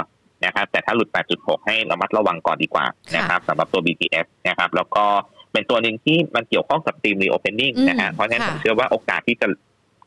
[0.45, 5.05] นะครับ แต่ถ้าหลุด 8.6 ให้ระมัดระวังก่อนดีกว่านะครับสำหรับตัว BTS นะครับ แล้วก็
[5.57, 9.47] เป็นตัวหนึ่งที่มันเกี่ยวข้องกับทีม reopening อืมนะฮะเพราะฉะนั้นค่ะผมเชื่อว่าโอกาสที่จะ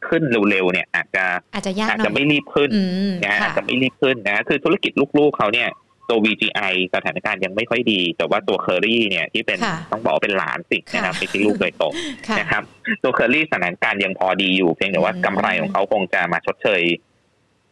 [0.08, 5.70] ขึ้นเร็วๆเนี่ย อาจจะอาจจะยากอาจหน่จะอยไม่รีบขึ้นอืมนะฮะค่ะอาจจะไม่รีบขึ้นนะฮะคือธุรกิจลูกๆเขาเนี่ย
[6.10, 9.60] ตัว VGI สถานการณ์ยังไม่ค่อยดี แต่ว่าตัวเคอรี่เนี่ยที่เป็น
[9.92, 11.94] ต้องบอกว่าเป็นหลานสินะครับไม่ใช่ลูกโดยตรง
[12.40, 12.64] นะครับ
[13.04, 16.82] ตัวเคอรี่สถานการณ์ยังพอดีอยู่เพียงแต่ว่ากำไรของเขาคงจะมาชดเชย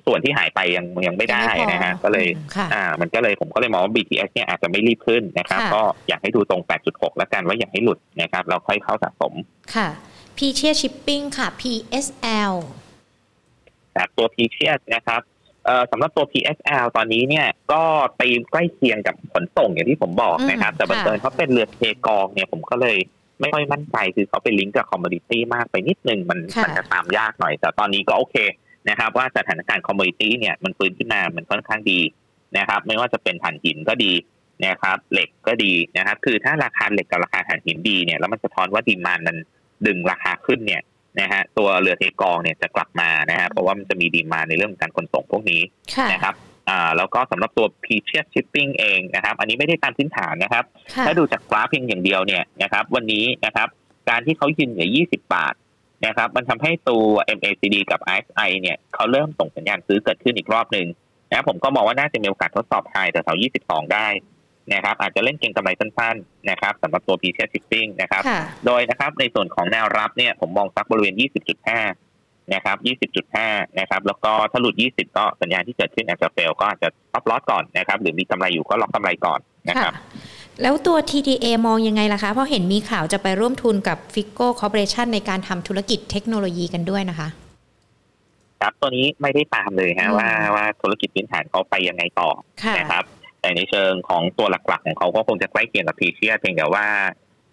[0.07, 2.27] ส่วนที่หายไปยังยังไม่ได้นะฮะก็เลย
[2.73, 9.33] อ่ามันก็เลยผมก็เลยมองว่า BTS เนี่ยอาจจะไม่รีบขึ้นนะครับ ก็อยากให้ดูตรง 8.6 แล้วกันว่าอยากให้หลุดนะครับเราค่อยเข้าสะสม
[9.75, 9.87] ค่ะ
[10.37, 12.53] p ีเชียชิปปิ้งค่ะ PSL
[13.95, 15.21] ครับตัว p ีเชียนะครับ
[15.65, 17.81] เอ่อสำหรับตัว PSL ตอนนี้เนี่ยก็
[18.19, 22.97] ตีใกล้เคียงกับขนส่งอย่างที่ผมบอกนะครับ แต่บังเอิญเขาเป็นเรือเทกองเนี่ยผมก็เลย
[23.41, 28.35] ไม่ค่อยมั่นใจคือเขาไปลิงก์กับ commodity มากไปนิดนึงมันมันจะตามยากหน่อย แต่ตอนนี้ก็โอเค
[28.89, 31.99] นะครับ ว่าสถานการณ์ commodity เนี่ยมันฟื้นขึ้นมามันค่อนข้างดี
[32.57, 34.13] นะครับ ไม่ว่าจะเป็นถ่านหินก็ดี
[34.65, 39.35] นะครับ เหล็กก็ดีนะครับ คือถ้าราคาเหล็กกับราคาถ่านหินดีเนี่ยแล้วมันสะท้อนว่า demand มัน
[39.85, 40.81] ดึงราคาขึ้นเนี่ย
[41.19, 45.61] นะฮะตัวเรือเทกองเนี่ยจะกลับมานะฮะเพราะว่ามันจะมีดีมาในเรื่องการขนส่งพวกนี้
[46.11, 46.35] นะครับ
[46.69, 50.63] อ่าแล้วก็สำหรับตัว p ีเชียชิปปิ้งเองนะครับ อันนี้ไม่ได้ตามพื้นฐานนะครับ
[51.05, 53.67] ถ้าดูจากกราฟเพียงอย่างเดียวเนี่ยนะครับ วันนี้นะครับ
[54.09, 55.53] การที่เขายืนเหนือ 20 บาท
[56.05, 57.03] นะครับ มันทำให้ตัว
[57.37, 60.87] MACD กับ RSI เนี่ยเขาเริ่มส่งสัญญาณซื้อเกิดขึ้นอีกรอบหนึ่ง
[61.31, 64.07] นะผมก็มองว่าน่าจะมีโอกาสทดสอบไฮแต่แถว22 ได้
[64.73, 68.23] นะครับ อาจจะเล่นเก็งกำไรสั้นๆนะครับสำหรับตัว p ีเชียชิปปิ้งนะครับ
[68.65, 71.15] โดยนะครับในส่วนของแนวรับเนี่ยผมมองสักบริเวณ
[71.83, 72.77] 20.5 นะครับ
[73.13, 79.39] 20.5 นะครับ แล้วก็ถ้าหลุด 20 ก็สัญญาณที่เกิดขึ้นอาจจะเฟลก็อาจจะซับลอสก่อนนะครับ หรือมีกำไรอยู่ก็ล็อกกำไรก่อน
[79.69, 79.93] นะครับ
[80.61, 87.27] แล้วตัว TTA มองยังไงล่ะคะ เพราะเห็นมีข่าวจะไปร่วมทุนกับ f i c o Corporation ในการทำธุรกิจเทคโนโลยีกันด้วยนะคะ
[88.61, 92.29] ครับตัวนี้ไม่ได้ตามเลยฮะว่าว่าธุรกิจพื้นฐานเขาไปยังไงต่อ
[92.79, 93.03] นะครับ
[93.41, 96.85] แต่ในเชิงของตัวหลักๆ ของเขาก็คงจะใกล้เคียงกับพีเชียเพียงแต่ว่า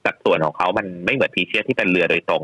[0.05, 2.43] สัดส่วนของเขามันไม่เหมือนพีเชียที่เป็นเรือโดยตรง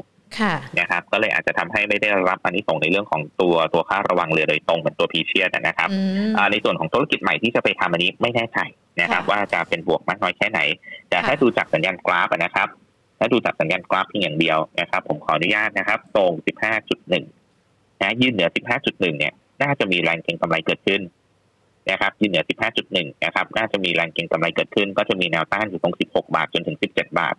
[0.79, 5.89] นะครับก็เลยอาจจะทำให้ไม่ได้รับอันนี้ส่งในเรื่องของตัวตัวค่าระวังเรือโดยตรงเหมือนตัวพีเชียนะครับ
[6.53, 8.59] ในส่วนของธุรกิจใหม่ที่จะไปทำอันนี้ไม่แน่ใจ
[9.01, 10.61] นะครับ ว่าจะเป็นบวกมากน้อยแค่ไหน
[11.09, 12.69] แต่ถ้าดูจากสัญญาณกราฟนะครับ
[13.19, 16.33] ถ้าดูจากสัญญาณกราฟเพียงอย่างเดียวนะครับ ผมขออนุญาตนะครับตรง
[16.97, 17.13] 15.1
[18.01, 21.01] นะยืนเหนือ 15.1 เนี่ย น่าจะมีแรงเก็งกำไรเกิดขึ้น
[21.91, 22.45] นะครับยืนเหนือ
[22.85, 27.35] 15.1 นะครับ น่าจะมีแรงเก็งกำไรเกิดขึ้น ก็จะมีแนวต้านอยู่ตรง 16 บาทจนถึง 17 บาท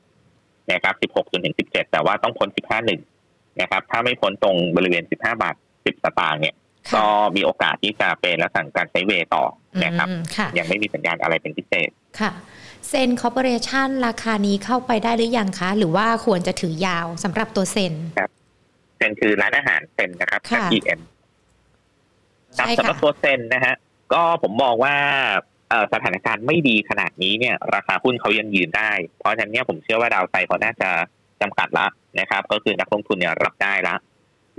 [0.71, 6.55] นะครับ16จนถึง17แต่ว่าต้องพ้น15 1นะครับถ้าไม่พ้นตรงบริเวณ15บาท10สตางค์เนี่ย
[6.95, 7.05] ก็
[7.35, 9.43] มีโอกาสที่จะเป็นลักษณะการ sideway ต่อ
[9.85, 10.07] นะครับ
[10.57, 11.89] ยังไม่มีสัญญาณอะไรเป็นพิเศษ
[12.19, 12.31] ค่ะ
[12.87, 18.31] Zen Corporation ราคานี้เข้าไปได้หรือยังคะ หรือว่าควรจะถือยาวสำหรับตัว Zen ครับ
[18.97, 20.99] Zen คือร้านอาหาร Zen นะครับจาก EM
[22.57, 23.75] ครับสำหรับตัวเซนนะฮะ
[24.13, 24.95] ก็ผมมองว่า
[25.93, 30.89] สถานการณ์ไม่ดีขนาดนี้เนี่ย ราคาหุ้นเขายังยืนได้ เพราะฉะนั้นเนี่ยผมเชื่อว่าดาวไซเขาน่าจะ
[31.41, 31.87] จำกัดละ
[32.19, 33.95] นะครับ ก็คือนักลงทุนเนี่ยรับได้ละ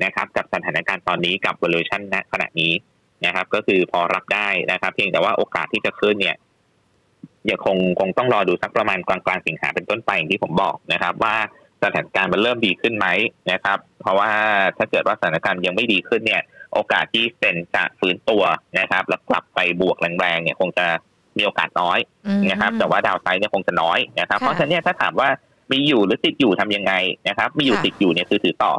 [0.04, 2.72] นะครับ กับสถานการณ์ตอนนี้กับ valuation ณขณะนี้
[3.26, 6.36] นะครับ ก็คือพอรับได้นะครับ เพียงแต่ว่าโอกาสที่จะขึ้นเนี่ย
[7.50, 11.36] ยังคงคงต้องรอดูสักประมาณกลางกลางสิงหาเป็นต้นไปอย่างที่ผมบอกนะครับ ว่า
[11.82, 13.06] สถานการณ์มันเริ่มดีขึ้นไหม
[13.52, 14.30] นะครับ เพราะว่า
[14.78, 16.42] ถ้าเกิดว่าสถานการณ์ยังไม่ดีขึ้นเนี่ย
[16.74, 18.42] โอกาสที่เซ็นจะฟื้นตัว
[18.78, 20.86] นะครับ แล้วกลับไปบวกแรงๆเนี่ยคงจะ
[21.36, 21.98] มีโอกาสน้อย
[22.50, 25.28] นะครับ แต่ว่าดาวไซด์เนี่ยคงจะน้อยนะครับ เพราะฉะนั้นถ้าถามว่า
[25.72, 26.92] มีอยู่หรือติดอยู่ทำยังไง
[27.28, 28.72] นะครับ มีอยู่ติดอยู่เนี่ยคือถือต่อ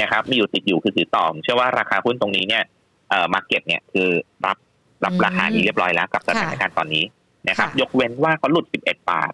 [0.00, 2.64] นะครับ มีอยู่ติดอยู่คือถือต่อเชื่อว่าราคาหุ้นตรงนี้เนี่ย
[3.10, 4.08] เอ่อมาเก็ตเนี่ยคือ
[4.46, 4.56] รับ
[5.04, 7.04] รับราคานี้เรียบร้อยแล้วกับสถานการณ์ตอนนี้
[7.48, 9.32] นะครับ ยกเว้นว่าเขาหลุดสิบเอ็ดบาท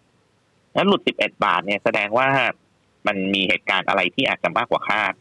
[0.74, 2.28] แล้วหลุดสิบเอ็ดบาทเนี่ยแสดงว่า
[3.06, 5.12] มันมีเหตุการณ์อะไรที่อาจจะมากกว่าคาด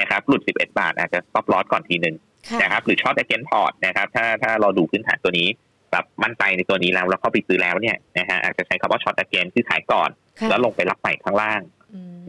[0.00, 2.16] นะครับ หลุดสิบเอ็ดบาท อาจจะ stop loss ก่อนทีหนึ่ง
[2.62, 5.48] นะครับ หรือ short against port นะครับ ถ้าถ้าเราดูพื้นฐานตัวนี้
[5.92, 10.10] แบบมั่นใจในตัวนี้แล้วแล้วเข้าไปซื้อแล้วเนี่ยนะฮะอาจจะใช้คำว่า short against ที่ขายก่อน
[10.50, 11.62] แล้วลงไปรับใหม่ข้างล่าง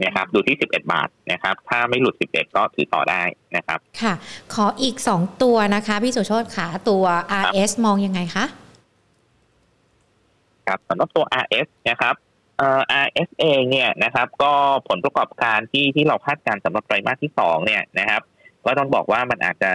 [0.03, 3.23] นะครับดูที่ 11 บาทนะครับ ถ้าไม่หลุด 11 ก็ถือต่อได้
[3.55, 4.13] นะครับ ค่ะ
[4.53, 7.03] ขออีก 2 ตัวนะคะ พี่สุโชตขาตัว
[7.43, 8.45] RS มองยังไงคะ
[10.67, 12.32] ครับสำหรับตัว RS นะครับเอ่อ
[13.05, 14.53] RS เองเนี่ยนะครับ ก็
[14.89, 18.21] ผลประกอบการที่ที่เราคาดการสำหรับไตรมาสที่สองเนี่ยนะครับ
[18.65, 19.71] ก็ต้องบอกว่ามันอาจจะ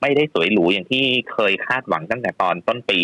[0.00, 2.98] ไม่ได้สวยหรูอย่างที่เคยคาดหวังตั้งแต่ตอนต้นปี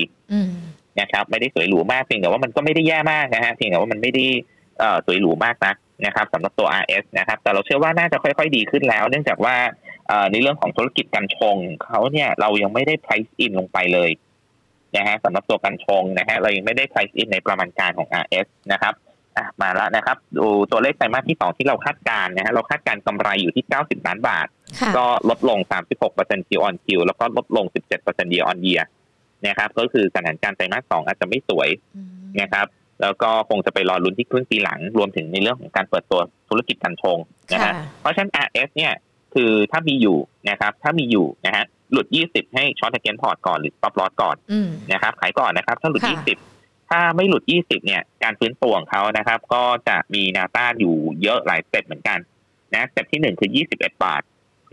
[1.00, 4.24] นะครับ ไม่ได้สวยหรูมากเพียงแต่ว่ามันก็ไม่ได้แย่มากนะฮะเพียงแต่ว่ามันไม่ได้
[5.06, 9.56] สวยหรูมากนักนะครับสำหรับตัว RS นะครับ แต่เราเชื่อว่าน่าจะค่อยๆ ดีขึ้นแล้ว เนื่องจากว่า
[10.30, 14.10] ในเรื่องของธุรกิจการชงเขาเนี่ยเรายังไม่ได้ price in ลงไปเลย
[14.96, 18.94] นะฮะสำหรับตัวการชงนะฮะเรายังไม่ได้ price in ในประมาณการของ RS นะครับ
[19.62, 24.46] มาแล้วนะครับดูตัวเลขไตรมาสที่สองที่เราคาดการนะฮะเราคาดการกำไรอยู่ที่ 90 ล้านบาท
[24.96, 25.58] ก็ลดลง
[26.04, 27.64] 36% Q on Q แล้วก็ลดลง
[28.00, 28.84] 17% Year on Year
[29.46, 31.68] นะครับ ก็คือสถานการณ์ไตรมาสสองอาจจะไม่สวย
[32.40, 32.66] นะครับ
[33.02, 37.18] แล้วก็คงจะไปรอลุ้นที่ครึ่งปีหลัง รวมถึงในเรื่องของการเปิดตัวธุรกิจการชง
[37.52, 38.92] นะฮะเพราะฉะนั้น RS เนี่ย
[39.34, 40.18] คือถ้ามีอยู่
[40.50, 46.55] นะครับ ถ้ามีอยู่นะฮะหลุด 20 ให้ short against port ก่อนหรือ stop loss ก่อนอืมนะครับ ขายก่อนนะครับ ถ้าหลุดค่ะ20
[46.88, 52.18] ถ้าไม่หลุด 20 เนี่ย การฟื้นตัวของเขานะครับ ก็จะมีแนวต้านอยู่เยอะหลาย step เหมือนกัน
[52.74, 54.22] นะ step ที่หนึ่งคือ 21 บาท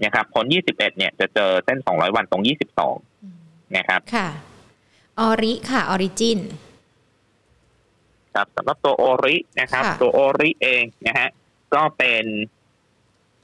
[0.03, 2.43] นะครับพ้น21 เนี่ยจะเจอเส้น 200 วันตรง
[3.09, 4.27] 22 นะครับ ค่ะ
[5.19, 6.39] ออริค่ะ ออริจิน
[8.33, 11.27] ครับสำหรับตัวโอรินะครับค่ะตัวโอริเองนะฮะ
[11.73, 12.25] ก็เป็น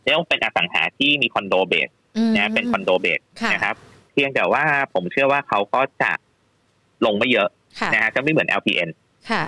[0.03, 3.75] เรียกว่าเป็นอสังหาที่มีคอนโดเบสอืมนะเป็นคอนโดเบสค่ะนะครับ
[4.13, 4.63] เพียงแต่ว่า
[4.93, 6.11] ผมเชื่อว่าเขาก็จะ
[7.05, 7.58] ลงไม่เยอะค่ะ
[7.93, 8.89] นะฮะจะไม่เหมือน LPN
[9.31, 9.43] ค่ะ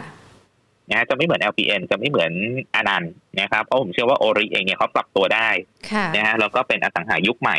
[0.89, 2.31] นะฮะจะไม่เหมือน LPN จะไม่เหมือน
[2.75, 3.11] อนันต์
[3.41, 5.49] นะครับเพราะผมเชื่อว่าโอริเองเนี่ยเขาปรับตัวได้
[5.91, 7.57] ค่ะนะฮะแล้วก็เป็นอสังหายุคใหม่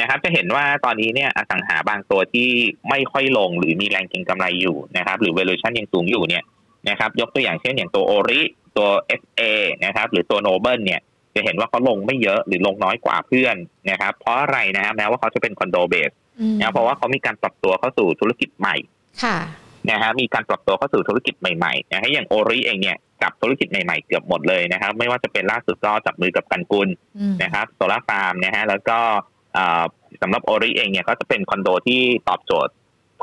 [0.00, 2.48] นะครับจะเห็นว่าตอนนี้เนี่ยอสังหาบางตัวที่
[2.88, 6.44] ไม่ค่อยลงหรือมีแรงเก็งกำไรอยู่นะครับ หรือ valuation ยังสูงอยู่เนี่ย
[6.88, 8.42] นะครับยกตัวอย่างเช่นอย่างตัวโอริ
[8.76, 8.88] ตัว
[9.20, 9.42] FA
[9.84, 11.00] นะครับ หรือตัวโนเบิลเนี่ย
[11.34, 13.56] จะเห็นว่าเขาลงไม่เยอะหรือลงน้อยกว่าเพื่อน
[13.90, 16.10] นะครับ เพราะอะไรนะครับแม้ว่าเขาจะเป็นคอนโด base
[16.40, 18.76] อืมนะเพราะว่าเขามีการปรับตัวเข้าสู่ธุรกิจใหม่
[19.24, 19.38] ค่ะ
[19.90, 28.98] นะฮะมีการปรับตัวเข้าสู่ธุรกิจใหม่ๆนะฮะอย่างโอริเองเนี่ยกับธุรกิจใหม่ๆเกือบหมดเลยนะครับ ไม่ว่าจะเป็นล่าสุดก็จับมือกับกันกุลอืมนะครับ solar farm นะฮะแล้วก็
[29.54, 29.84] เอ่อ
[30.22, 32.72] สำหรับโอริเองเนี่ยก็จะเป็นคอนโดที่ตอบโจทย์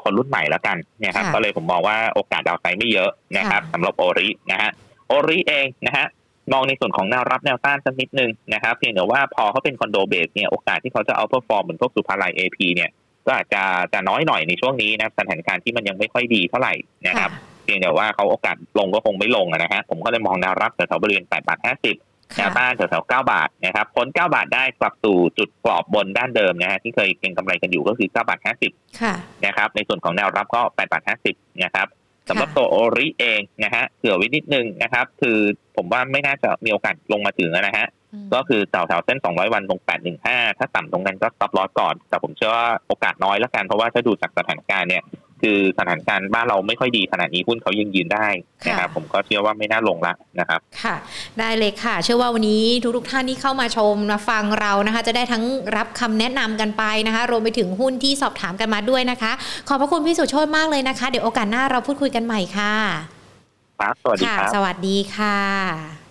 [0.03, 4.71] คนรุ่นใหม่แล้วกันนะครับค่ะก็เลยผมมองว่าโอกาส downside ไม่เยอะนะครับค่ะสำหรับโอรินะฮะ
[5.07, 6.05] โอริเองนะฮะ
[6.53, 12.89] มองในส่วนของแนวรับแนวต้านสักนิดนึงนะครับเพียงแต่ว่าพอเขาเป็นคอนโด base เนี่ยโอกาสที่เขาจะ outperform เหมือนพวกศุภาลัยเอพีเนี่ย
[13.27, 13.63] ก็อาจจะ
[13.93, 16.73] จะน้อยหน่อยในช่วงนี้นะครับสถานการณ์ที่มันยังไม่ค่อยดีเท่าไหร่
[17.07, 17.31] นะครับ
[17.63, 29.13] เพียงแต่ว่าเขาโอกาสลงก็คงไม่ลงอะนะฮะผมก็เลยมองแนวรับแถวๆบริเวณ8บาท50แนค่ะแนวต้านแถวๆ9บาทนะครับพ้น9บาทได้กลับสู่จุดกรอบบนด้านเดิมนะฮะที่เคยเก็งกำไรกันอยู่ก็คือ9บาท50ค่ะ
[29.45, 31.87] นะครับในส่วนของแนวรับก็8บาท50นะครับ
[32.29, 35.37] สำหรับค่ะตัวโอริเองนะฮะเผื่อไว้นิดนึงนะครับ คือ
[35.75, 37.96] ผมว่าไม่น่าจะมีโอกาสลงมาถึงนะฮะอืม
[38.33, 39.81] ก็คือแถวๆเส้น 200 วันตรง
[40.19, 45.05] 815 ถ้าต่ำตรงนั้นก็ stop loss ก่อน แต่ผมเชื่อว่าโอกาสน้อยแล้วกัน เพราะว่าถ้าดูจากสถานการณ์เนี่ย
[45.43, 48.27] คือสถานการณ์บ้านเราไม่ค่อยดีขนาดนี้หุ้นเขายังยืนได้
[48.67, 50.95] นะครับผมก็เชื่อว่าไม่น่าลงละนะครับ ค่ะ
[51.39, 52.63] ได้เลยค่ะ เชื่อว่าวันนี้
[52.97, 55.43] ทุกๆท่านที่เข้ามาชมมาฟังเรานะคะ จะได้ทั้ง
[55.77, 59.31] รับคำแนะนำกันไปนะคะ รวมไปถึงหุ้นที่สอบถามกันมาด้วยนะคะ
[59.67, 62.73] ขอบพระคุณพี่สุโชตมากเลยนะคะ เดี๋ยวโอกาสหน้าเราพูดคุยกันใหม่ค่ะ
[63.79, 66.06] ครับ สวัสดีค่ะครับ สวัสดีค่ะ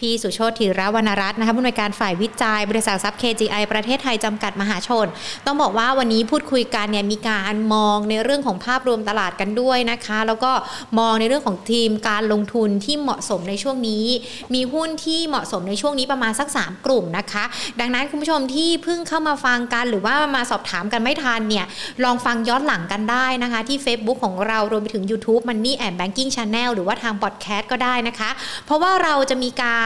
[0.00, 5.06] พี่สุโชติธีรวรรณรัตน์นะคะผู้อำนวยการฝ่ายวิจัย บริษัททรัพย์ KGI ประเทศไทยจำกัดมหาชน
[5.46, 10.52] ต้องบอกว่าวันนี้พูดคุยกันเนี่ยมีการมองในเรื่องของภาพรวมตลาดกันด้วยนะคะ แล้วก็
[10.98, 14.04] มองในเรื่องของทีมการลงทุนที่เหมาะสมในช่วงนี้
[14.54, 17.44] มีหุ้นที่เหมาะสมในช่วงนี้ประมาณสัก 3 กลุ่มนะคะ
[17.80, 21.66] ดังนั้นคุณผู้ชมที่เพิ่งเข้ามาฟังกันหรือว่ามาสอบถามกันไม่ทันเนี่ย
[22.04, 28.30] ลองฟังย้อนหลังกันได้นะคะ ที่ Facebook ของเรารวมไปถึง YouTube Money and Banking Channel หรือว่าทาง Podcast ก็ได้นะคะ
[28.66, 29.78] เพราะว่าเราจะมีกา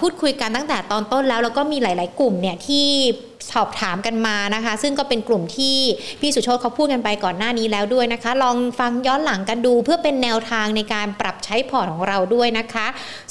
[0.00, 2.86] พูดคุยกันตั้งแต่ตอนต้นแล้ว แล้วก็มีหลาย ๆ กลุ่มเนี่ยที่
[3.52, 5.76] สอบถามกันมานะคะ ซึ่งก็เป็นกลุ่มที่
[6.20, 12.86] พี่สุโชตเขาพูดกันไปก่อนหน้านี้แล้วด้วยนะคะ ลองฟังย้อนหลังกันดู เพื่อเป็นแนวทางในการปรับใช้พอร์ตของเราด้วยนะคะ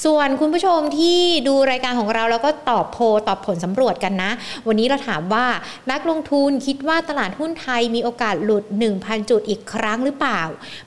[0.05, 4.31] ส่วนคุณผู้ชมที่ดูรายการของเราแล้วก็ตอบโพลตอบผลสำรวจกันนะ
[4.67, 5.45] วันนี้เราถามว่า
[5.91, 8.63] นักลงทุนคิดว่าตลาดหุ้นไทยมีโอกาสหลุด
[8.97, 10.41] 1,000 จุดอีกครั้งหรือเปล่า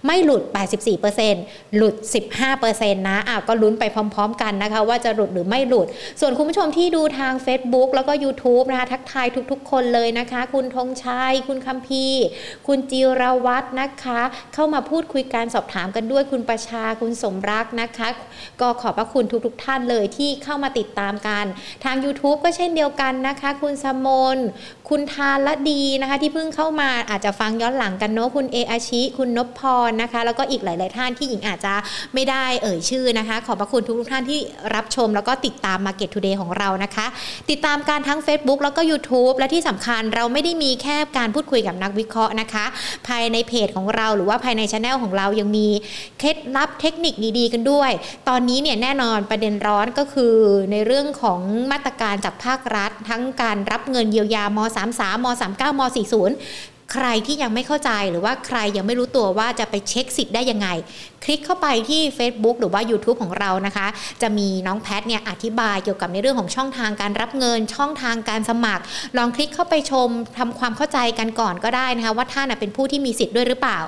[0.07, 0.43] ไม่หลุด
[1.11, 1.95] 84%หลุด
[2.51, 5.87] 15%นะอะก็ลุ้นไปพร้อม ๆ กันนะคะ ว่าจะหลุดหรือไม่หลุด
[6.21, 12.07] ส่วนคุณผู้ชมที่ดูทาง Facebook แล้วก็ YouTube นะคะทักทายทุกๆ คนเลยนะคะ คุณธงชัย คุณคัมพี
[12.67, 14.21] คุณจิรวัตรนะคะ
[14.55, 18.09] เข้ามาพูดคุยการสอบถามกันด้วยคุณประชาคุณสมรักนะคะ
[18.61, 21.45] ก็ขอบพระคุณทุกๆ ท่านเลยที่เข้ามาติดตามกัน
[21.85, 24.39] ทาง YouTube ก็เช่นเดียวกันนะคะ คุณสมน
[24.95, 31.75] คุณทานละดีนะคะ ที่เพิ่งเข้ามาอาจจะฟังย้อนหลังกันเนาะคุณเออาชิ คุณนพพรนะคะ แล้วก็อีกหลาย ๆ ท่านที่หญิงอาจจะ
[32.15, 34.41] ไม่ได้เอ่ยชื่อนะคะ ขอบพระคุณทุกๆท่านที่
[34.75, 37.07] รับชม แล้วก็ติดตาม Market Today ของเรานะคะ
[37.51, 42.65] ติดตามการทั้ง Facebook แล้วก็ YouTube และที่สำคัญเราไม่ได้มีแค่การพูดคุยกับนักวิเคราะห์นะคะ
[43.09, 45.69] ภายในเพจของเราหรือว่าภายในช anel ของเรายังมี
[46.19, 47.91] เคล็ดลับเทคนิคดี ๆ กันด้วย
[48.29, 50.35] ตอนนี้เนี่ยแน่นอนประเด็นร้อนก็คือ
[50.73, 51.41] ในเรื่องของ
[51.73, 55.83] มาตรการจากภาครัฐ ทั้งการรับเงินเยียวยาม33ม39ม
[56.37, 60.69] 40ใครที่ยังไม่เข้าใจหรือว่าใครยังไม่รู้ตัวว่าจะไปเช็คสิทธิ์ได้ยังไง
[61.25, 63.87] คลิกเข้าไปที่ Facebook หรือว่า YouTube ของเรานะคะ
[64.23, 68.83] จะมีน้องแพทเนี่ยอธิบายเกี่ยวกับในเรื่องของช่องทางการรับเงิน ช่องทางการสมัคร
[69.17, 70.09] ลองคลิกเข้าไปชม
[70.39, 73.79] ทำความเข้าใจกันก่อนก็ได้นะคะว่าท่านเป็นผู้ที่มีสิทธิ์ด้วยหรือเปล่า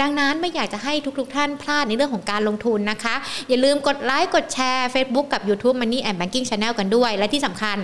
[0.00, 3.14] ดังนั้นไม่อยากจะให้ทุกๆท่านพลาดในเรื่องของการลงทุนนะคะ
[3.48, 7.78] อย่าลืมกดไลค์กดแชร์ Facebook กับ YouTube Money and Banking Channel กันด้วย และที่สำคัญ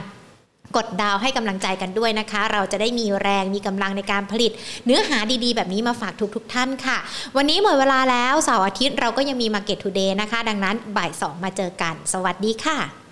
[0.77, 4.53] กดดาวให้กำลังใจกันด้วยนะคะ เราจะได้มีแรงมีกำลังในการผลิต
[4.87, 6.99] เนื้อหาดีๆ แบบนี้มาฝากทุกๆทท่านค่ะ
[7.37, 13.05] วันนี้หมดเวลาแล้วเสาร์อาทิตย์เราก็ยังมี Market Today นะคะ ดังนั้นบ่าย 2 มาเจอกัน สวัสดีค่ะ